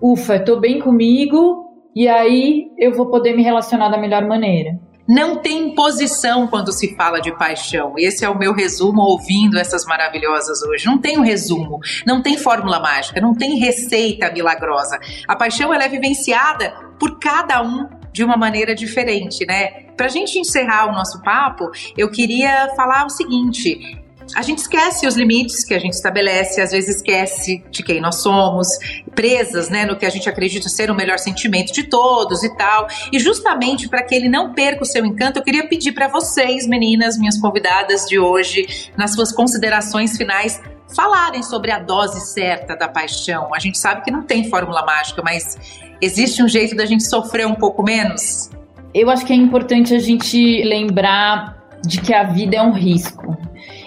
ufa, 0.04 0.38
tô 0.38 0.60
bem 0.60 0.82
comigo 0.82 1.72
e 1.96 2.10
aí 2.10 2.66
eu 2.78 2.94
vou 2.94 3.10
poder 3.10 3.34
me 3.34 3.42
relacionar 3.42 3.88
da 3.88 3.98
melhor 3.98 4.28
maneira. 4.28 4.78
Não 5.08 5.42
tem 5.42 5.70
imposição 5.70 6.48
quando 6.48 6.72
se 6.72 6.96
fala 6.96 7.20
de 7.20 7.32
paixão. 7.38 7.94
Esse 7.98 8.24
é 8.24 8.30
o 8.30 8.38
meu 8.38 8.54
resumo 8.54 9.02
ouvindo 9.02 9.58
essas 9.58 9.86
maravilhosas 9.86 10.62
hoje. 10.64 10.86
Não 10.86 10.98
tem 10.98 11.18
um 11.18 11.22
resumo, 11.22 11.80
não 12.06 12.22
tem 12.22 12.38
fórmula 12.38 12.80
mágica, 12.80 13.22
não 13.22 13.34
tem 13.34 13.60
receita 13.60 14.32
milagrosa. 14.32 15.00
A 15.28 15.36
paixão 15.36 15.74
ela 15.74 15.84
é 15.86 15.90
vivenciada 15.90 16.74
por 17.00 17.20
cada 17.20 17.62
um 17.62 17.88
de 18.14 18.24
uma 18.24 18.38
maneira 18.38 18.76
diferente, 18.76 19.46
né? 19.46 19.84
Para 19.98 20.06
a 20.06 20.10
gente 20.10 20.40
encerrar 20.40 20.88
o 20.88 20.94
nosso 20.94 21.22
papo, 21.22 21.70
eu 21.98 22.10
queria 22.10 22.70
falar 22.76 23.06
o 23.06 23.10
seguinte: 23.10 24.03
a 24.36 24.42
gente 24.42 24.60
esquece 24.60 25.06
os 25.06 25.16
limites 25.16 25.64
que 25.64 25.74
a 25.74 25.80
gente 25.80 25.94
estabelece, 25.94 26.62
às 26.62 26.72
vezes 26.72 26.98
esquece 26.98 27.64
de 27.70 27.84
quem 27.84 28.00
nós 28.00 28.22
somos, 28.22 28.68
presas, 29.14 29.70
né, 29.70 29.86
no 29.86 29.98
que 29.98 30.06
a 30.06 30.10
gente 30.10 30.30
acredita 30.30 30.70
ser 30.70 30.90
o 30.90 30.96
melhor 30.96 31.20
sentimento 31.20 31.74
de 31.74 31.84
todos 31.84 32.44
e 32.44 32.56
tal. 32.56 32.88
E 33.12 33.20
justamente 33.20 33.88
para 33.88 34.04
que 34.04 34.16
ele 34.16 34.30
não 34.30 34.54
perca 34.54 34.84
o 34.84 34.86
seu 34.86 35.06
encanto, 35.06 35.40
eu 35.40 35.44
queria 35.44 35.68
pedir 35.68 35.92
para 35.92 36.08
vocês, 36.08 36.66
meninas, 36.68 37.18
minhas 37.18 37.40
convidadas 37.40 38.06
de 38.06 38.18
hoje, 38.18 38.92
nas 38.98 39.14
suas 39.14 39.32
considerações 39.32 40.18
finais, 40.18 40.62
falarem 40.96 41.44
sobre 41.44 41.72
a 41.72 41.80
dose 41.80 42.20
certa 42.34 42.76
da 42.76 42.88
paixão. 42.88 43.54
A 43.54 43.60
gente 43.60 43.78
sabe 43.78 44.04
que 44.04 44.12
não 44.12 44.24
tem 44.24 44.50
fórmula 44.50 44.86
mágica, 44.86 45.22
mas 45.24 45.58
existe 46.02 46.42
um 46.42 46.48
jeito 46.48 46.76
da 46.76 46.86
gente 46.86 47.04
sofrer 47.04 47.48
um 47.48 47.56
pouco 47.56 47.84
menos? 47.84 48.50
Eu 48.94 49.10
acho 49.10 49.26
que 49.26 49.34
é 49.34 49.36
importante 49.36 49.94
a 49.94 50.00
gente 50.00 50.64
lembrar 50.64 51.58
de 51.86 52.00
que 52.00 52.14
a 52.14 52.24
vida 52.24 52.58
é 52.58 52.62
um 52.62 52.72
risco 52.72 53.36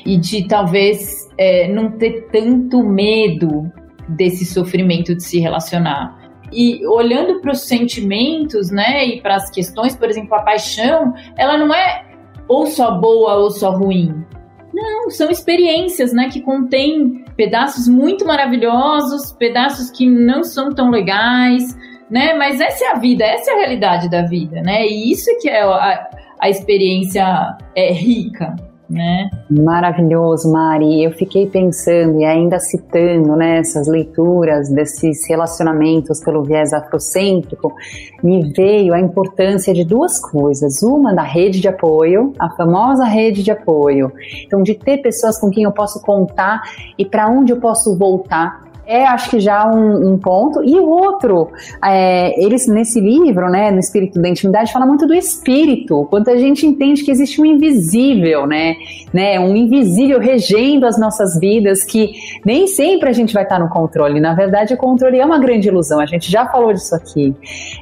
e 0.06 0.16
de 0.16 0.46
talvez 0.46 1.28
é, 1.36 1.68
não 1.68 1.90
ter 1.90 2.28
tanto 2.32 2.82
medo 2.82 3.70
desse 4.08 4.46
sofrimento 4.46 5.14
de 5.16 5.22
se 5.22 5.40
relacionar. 5.40 6.16
E 6.52 6.86
olhando 6.86 7.40
para 7.40 7.50
os 7.50 7.62
sentimentos, 7.62 8.70
né, 8.70 9.04
e 9.04 9.20
para 9.20 9.34
as 9.34 9.50
questões, 9.50 9.96
por 9.96 10.08
exemplo, 10.08 10.32
a 10.36 10.42
paixão, 10.42 11.12
ela 11.36 11.58
não 11.58 11.74
é 11.74 12.06
ou 12.48 12.66
só 12.66 12.92
boa 12.92 13.34
ou 13.34 13.50
só 13.50 13.72
ruim. 13.72 14.24
Não, 14.72 15.10
são 15.10 15.28
experiências, 15.28 16.12
né, 16.12 16.28
que 16.30 16.40
contêm 16.40 17.24
pedaços 17.36 17.88
muito 17.88 18.24
maravilhosos, 18.24 19.32
pedaços 19.32 19.90
que 19.90 20.08
não 20.08 20.44
são 20.44 20.70
tão 20.70 20.90
legais, 20.90 21.76
né? 22.08 22.34
Mas 22.34 22.60
essa 22.60 22.84
é 22.84 22.88
a 22.92 22.98
vida, 22.98 23.24
essa 23.24 23.50
é 23.50 23.54
a 23.54 23.58
realidade 23.58 24.08
da 24.08 24.22
vida, 24.22 24.62
né? 24.62 24.86
E 24.86 25.10
isso 25.10 25.30
que 25.40 25.48
é 25.48 25.62
a, 25.62 26.08
a 26.40 26.48
experiência 26.48 27.56
é, 27.74 27.92
rica, 27.92 28.54
né? 28.88 29.30
Maravilhoso, 29.50 30.50
Mari. 30.50 31.02
Eu 31.02 31.12
fiquei 31.12 31.46
pensando 31.46 32.20
e 32.20 32.24
ainda 32.24 32.58
citando 32.58 33.34
né, 33.36 33.58
essas 33.58 33.88
leituras 33.88 34.68
desses 34.68 35.28
relacionamentos 35.28 36.20
pelo 36.20 36.42
viés 36.42 36.72
afrocêntrico, 36.72 37.74
me 38.22 38.52
veio 38.52 38.94
a 38.94 39.00
importância 39.00 39.74
de 39.74 39.84
duas 39.84 40.20
coisas. 40.20 40.82
Uma 40.82 41.12
da 41.14 41.22
rede 41.22 41.60
de 41.60 41.68
apoio, 41.68 42.32
a 42.38 42.50
famosa 42.50 43.04
rede 43.04 43.42
de 43.42 43.50
apoio. 43.50 44.12
Então, 44.46 44.62
de 44.62 44.74
ter 44.74 44.98
pessoas 44.98 45.38
com 45.38 45.50
quem 45.50 45.64
eu 45.64 45.72
posso 45.72 46.00
contar 46.02 46.62
e 46.96 47.04
para 47.04 47.28
onde 47.28 47.52
eu 47.52 47.60
posso 47.60 47.96
voltar 47.96 48.65
é, 48.86 49.04
acho 49.04 49.30
que 49.30 49.40
já 49.40 49.68
um, 49.68 50.12
um 50.12 50.18
ponto. 50.18 50.62
E 50.62 50.78
o 50.78 50.88
outro, 50.88 51.50
é, 51.84 52.40
eles 52.42 52.66
nesse 52.68 53.00
livro, 53.00 53.50
né, 53.50 53.70
no 53.70 53.80
Espírito 53.80 54.20
da 54.20 54.28
Intimidade, 54.28 54.72
fala 54.72 54.86
muito 54.86 55.06
do 55.06 55.14
espírito, 55.14 56.06
quanto 56.08 56.30
a 56.30 56.36
gente 56.36 56.66
entende 56.66 57.02
que 57.02 57.10
existe 57.10 57.40
um 57.40 57.44
invisível, 57.44 58.46
né, 58.46 58.76
né, 59.12 59.40
um 59.40 59.56
invisível 59.56 60.20
regendo 60.20 60.86
as 60.86 60.98
nossas 60.98 61.38
vidas, 61.38 61.84
que 61.84 62.12
nem 62.44 62.66
sempre 62.66 63.08
a 63.08 63.12
gente 63.12 63.34
vai 63.34 63.42
estar 63.42 63.58
no 63.58 63.68
controle. 63.68 64.20
Na 64.20 64.34
verdade, 64.34 64.74
o 64.74 64.76
controle 64.76 65.18
é 65.18 65.24
uma 65.24 65.38
grande 65.38 65.68
ilusão, 65.68 65.98
a 65.98 66.06
gente 66.06 66.30
já 66.30 66.46
falou 66.46 66.72
disso 66.72 66.94
aqui. 66.94 67.34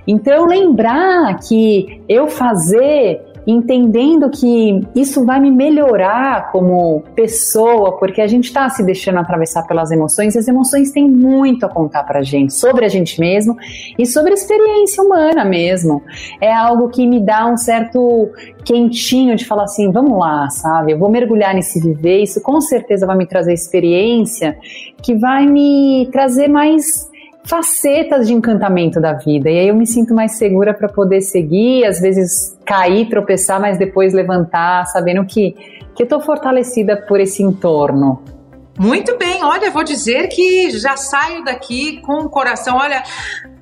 Então, 0.07 0.47
lembrar 0.47 1.39
que 1.41 2.01
eu 2.09 2.29
fazer 2.29 3.34
entendendo 3.47 4.31
que 4.31 4.81
isso 4.95 5.25
vai 5.25 5.39
me 5.39 5.51
melhorar 5.51 6.51
como 6.51 7.03
pessoa, 7.15 7.99
porque 7.99 8.21
a 8.21 8.27
gente 8.27 8.45
está 8.45 8.69
se 8.69 8.83
deixando 8.83 9.19
atravessar 9.19 9.67
pelas 9.67 9.91
emoções, 9.91 10.35
e 10.35 10.39
as 10.39 10.49
emoções 10.49 10.91
têm 10.91 11.09
muito 11.09 11.67
a 11.67 11.69
contar 11.69 12.05
para 12.05 12.21
a 12.21 12.23
gente, 12.23 12.55
sobre 12.55 12.85
a 12.85 12.89
gente 12.89 13.21
mesmo 13.21 13.57
e 13.99 14.07
sobre 14.07 14.31
a 14.31 14.35
experiência 14.35 15.03
humana 15.03 15.45
mesmo. 15.45 16.03
É 16.41 16.53
algo 16.53 16.89
que 16.89 17.07
me 17.07 17.21
dá 17.21 17.47
um 17.47 17.57
certo 17.57 18.31
quentinho 18.65 19.37
de 19.37 19.45
falar 19.45 19.65
assim, 19.65 19.91
vamos 19.93 20.19
lá, 20.19 20.49
sabe? 20.51 20.93
Eu 20.93 20.99
vou 20.99 21.11
mergulhar 21.11 21.55
nesse 21.55 21.81
viver, 21.81 22.23
isso 22.23 22.41
com 22.41 22.61
certeza 22.61 23.07
vai 23.07 23.17
me 23.17 23.27
trazer 23.27 23.53
experiência 23.53 24.57
que 25.03 25.15
vai 25.15 25.47
me 25.47 26.09
trazer 26.11 26.49
mais 26.49 27.13
facetas 27.45 28.27
de 28.27 28.33
encantamento 28.33 29.01
da 29.01 29.13
vida. 29.13 29.51
E 29.51 29.59
aí 29.59 29.69
eu 29.69 29.77
me 29.77 29.87
sinto 29.87 30.15
mais 30.15 30.37
segura 30.37 30.73
para 30.73 30.89
poder 30.89 31.21
seguir, 31.21 31.85
às 31.85 32.01
vezes 32.01 32.59
cair, 32.65 33.09
tropeçar, 33.09 33.61
mas 33.61 33.79
depois 33.79 34.15
levantar, 34.15 34.87
sabendo 34.87 35.25
que, 35.27 35.53
que 35.95 36.03
eu 36.03 36.05
estou 36.05 36.21
fortalecida 36.21 36.97
por 37.07 37.21
esse 37.21 37.43
entorno. 37.43 38.23
Muito 38.79 39.17
bem, 39.17 39.45
olha, 39.45 39.71
vou 39.71 39.85
dizer 39.85 40.29
que 40.29 40.71
já 40.71 40.97
saio 40.97 41.45
daqui 41.45 42.01
com 42.01 42.25
o 42.25 42.29
coração, 42.29 42.77
olha, 42.77 43.05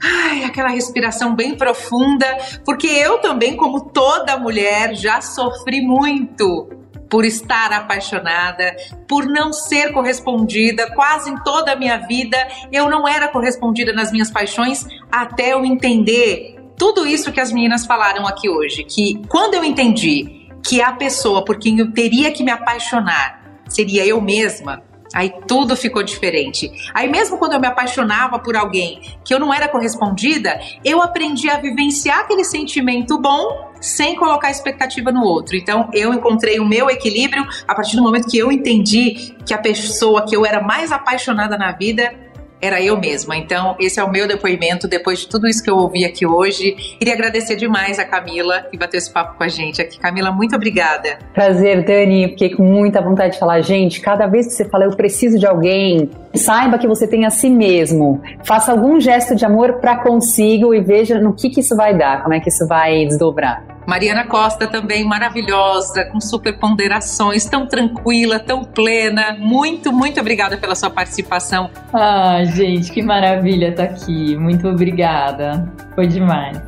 ai, 0.03 0.45
aquela 0.45 0.71
respiração 0.71 1.35
bem 1.35 1.55
profunda, 1.55 2.27
porque 2.65 2.87
eu 2.87 3.19
também, 3.19 3.55
como 3.55 3.91
toda 3.91 4.39
mulher, 4.39 4.95
já 4.95 5.21
sofri 5.21 5.83
muito 5.83 6.82
por 7.13 7.27
estar 7.27 7.71
apaixonada, 7.75 8.75
por 9.07 9.27
não 9.27 9.53
ser 9.53 9.93
correspondida. 9.93 10.91
Quase 10.95 11.29
em 11.29 11.37
toda 11.45 11.73
a 11.73 11.77
minha 11.77 11.99
vida 11.99 12.39
eu 12.73 12.89
não 12.89 13.07
era 13.07 13.29
correspondida 13.29 13.93
nas 13.93 14.11
minhas 14.11 14.31
paixões 14.31 14.87
até 15.11 15.53
eu 15.53 15.63
entender 15.63 16.57
tudo 16.75 17.07
isso 17.07 17.31
que 17.31 17.39
as 17.39 17.53
meninas 17.53 17.85
falaram 17.85 18.27
aqui 18.27 18.49
hoje. 18.49 18.83
Que 18.85 19.21
quando 19.29 19.53
eu 19.53 19.63
entendi 19.63 20.49
que 20.65 20.81
a 20.81 20.93
pessoa 20.93 21.45
por 21.45 21.59
quem 21.59 21.79
eu 21.81 21.93
teria 21.93 22.33
que 22.33 22.43
me 22.43 22.51
apaixonar 22.51 23.61
seria 23.69 24.07
eu 24.07 24.19
mesma, 24.19 24.83
Aí 25.15 25.31
tudo 25.47 25.77
ficou 25.77 26.03
diferente. 26.03 26.73
Aí 26.95 27.07
mesmo 27.07 27.37
quando 27.37 27.53
eu 27.53 27.61
me 27.61 27.67
apaixonava 27.67 28.39
por 28.39 28.57
alguém 28.57 28.99
que 29.23 29.35
eu 29.35 29.39
não 29.39 29.53
era 29.53 29.69
correspondida, 29.69 30.59
eu 30.83 31.03
aprendi 31.03 31.51
a 31.51 31.59
vivenciar 31.59 32.21
aquele 32.21 32.45
sentimento 32.45 33.21
bom 33.21 33.72
sem 33.83 34.17
colocar 34.17 34.51
expectativa 34.51 35.13
no 35.13 35.23
outro. 35.23 35.57
Então 35.57 35.91
eu 35.93 36.15
encontrei 36.15 36.59
o 36.59 36.65
meu 36.65 36.89
equilíbrio 36.89 37.47
a 37.69 37.75
partir 37.75 37.97
do 37.97 38.03
momento 38.03 38.29
que 38.29 38.39
eu 38.39 38.51
entendi 38.51 39.35
que 39.45 39.53
a 39.53 39.59
pessoa 39.59 40.25
que 40.25 40.35
eu 40.35 40.47
era 40.47 40.63
mais 40.63 40.91
apaixonada 40.91 41.59
na 41.59 41.73
vida 41.73 42.15
era 42.63 42.81
eu 42.81 42.97
mesma. 42.97 43.37
Então, 43.37 43.75
esse 43.81 43.99
é 43.99 44.05
o 44.05 44.11
meu 44.11 44.29
depoimento 44.29 44.87
depois 44.87 45.19
de 45.19 45.29
tudo 45.29 45.49
isso 45.49 45.61
que 45.63 45.69
eu 45.69 45.77
ouvi 45.77 46.05
aqui 46.05 46.25
hoje. 46.25 46.71
Queria 46.97 47.15
agradecer 47.15 47.57
demais 47.57 47.99
a 47.99 48.05
Camila 48.05 48.63
que 48.71 48.79
bateu 48.79 48.99
esse 48.99 49.13
papo 49.13 49.37
com 49.37 49.43
a 49.43 49.49
gente 49.49 49.83
aqui. 49.83 49.99
Camila, 49.99 50.31
muito 50.31 50.55
obrigada. 50.55 51.19
Prazer, 51.35 51.85
Dani. 51.85 52.29
Fiquei 52.29 52.51
com 52.55 52.63
muita 52.63 53.03
vontade 53.03 53.33
de 53.33 53.41
falar. 53.41 53.61
Gente, 53.63 54.01
cada 54.01 54.29
vez 54.29 54.47
que 54.47 54.53
você 54.53 54.65
fala 54.65 54.85
eu 54.85 54.97
preciso 54.97 55.41
de 55.41 55.47
alguém, 55.47 56.09
saiba 56.35 56.79
que 56.79 56.87
você 56.87 57.09
tem 57.09 57.27
a 57.27 57.31
si 57.31 57.51
mesmo. 57.51 58.23
Faça 58.45 58.71
algum 58.71 59.01
gesto 59.01 59.35
de 59.35 59.45
amor 59.45 59.81
para 59.81 59.97
consigo 59.97 60.73
e 60.73 60.81
veja 60.81 61.19
no 61.19 61.35
que, 61.35 61.51
que 61.51 61.61
isso 61.61 61.75
vai 61.75 61.99
dar, 61.99 62.23
como 62.23 62.33
é 62.33 62.39
que 62.39 62.49
isso 62.49 62.67
vai 62.69 63.05
desdobrar. 63.07 63.72
Mariana 63.87 64.27
Costa 64.27 64.67
também 64.67 65.05
maravilhosa, 65.05 66.05
com 66.05 66.21
super 66.21 66.59
ponderações, 66.59 67.45
tão 67.45 67.67
tranquila, 67.67 68.39
tão 68.39 68.65
plena. 68.65 69.37
Muito, 69.39 69.93
muito 69.93 70.21
obrigada 70.21 70.57
pela 70.57 70.75
sua 70.75 70.91
participação. 70.91 71.71
Ah, 71.93 72.43
gente, 72.45 72.91
que 72.93 73.03
maravilha 73.03 73.69
estar 73.69 73.87
tá 73.87 73.93
aqui. 73.93 74.37
Muito 74.37 74.69
obrigada. 74.69 75.69
Foi 75.95 76.07
demais. 76.07 76.61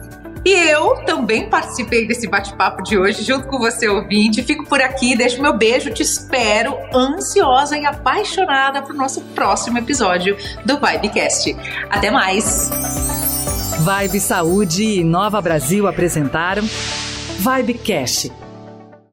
E 0.44 0.50
eu 0.50 0.96
também 1.06 1.48
participei 1.48 2.06
desse 2.06 2.28
bate-papo 2.28 2.82
de 2.82 2.98
hoje, 2.98 3.24
junto 3.24 3.48
com 3.48 3.58
você, 3.58 3.88
ouvinte. 3.88 4.42
Fico 4.42 4.66
por 4.66 4.80
aqui, 4.82 5.16
deixo 5.16 5.40
meu 5.40 5.56
beijo, 5.56 5.90
te 5.90 6.02
espero, 6.02 6.76
ansiosa 6.94 7.78
e 7.78 7.86
apaixonada 7.86 8.82
para 8.82 8.92
o 8.92 8.96
nosso 8.96 9.22
próximo 9.34 9.78
episódio 9.78 10.36
do 10.62 10.74
Vibecast. 10.74 11.56
Até 11.88 12.10
mais! 12.10 12.70
Vibe 13.80 14.20
Saúde 14.20 15.00
e 15.00 15.04
Nova 15.04 15.40
Brasil 15.40 15.86
apresentaram 15.86 16.62
Vibecast 17.38 18.30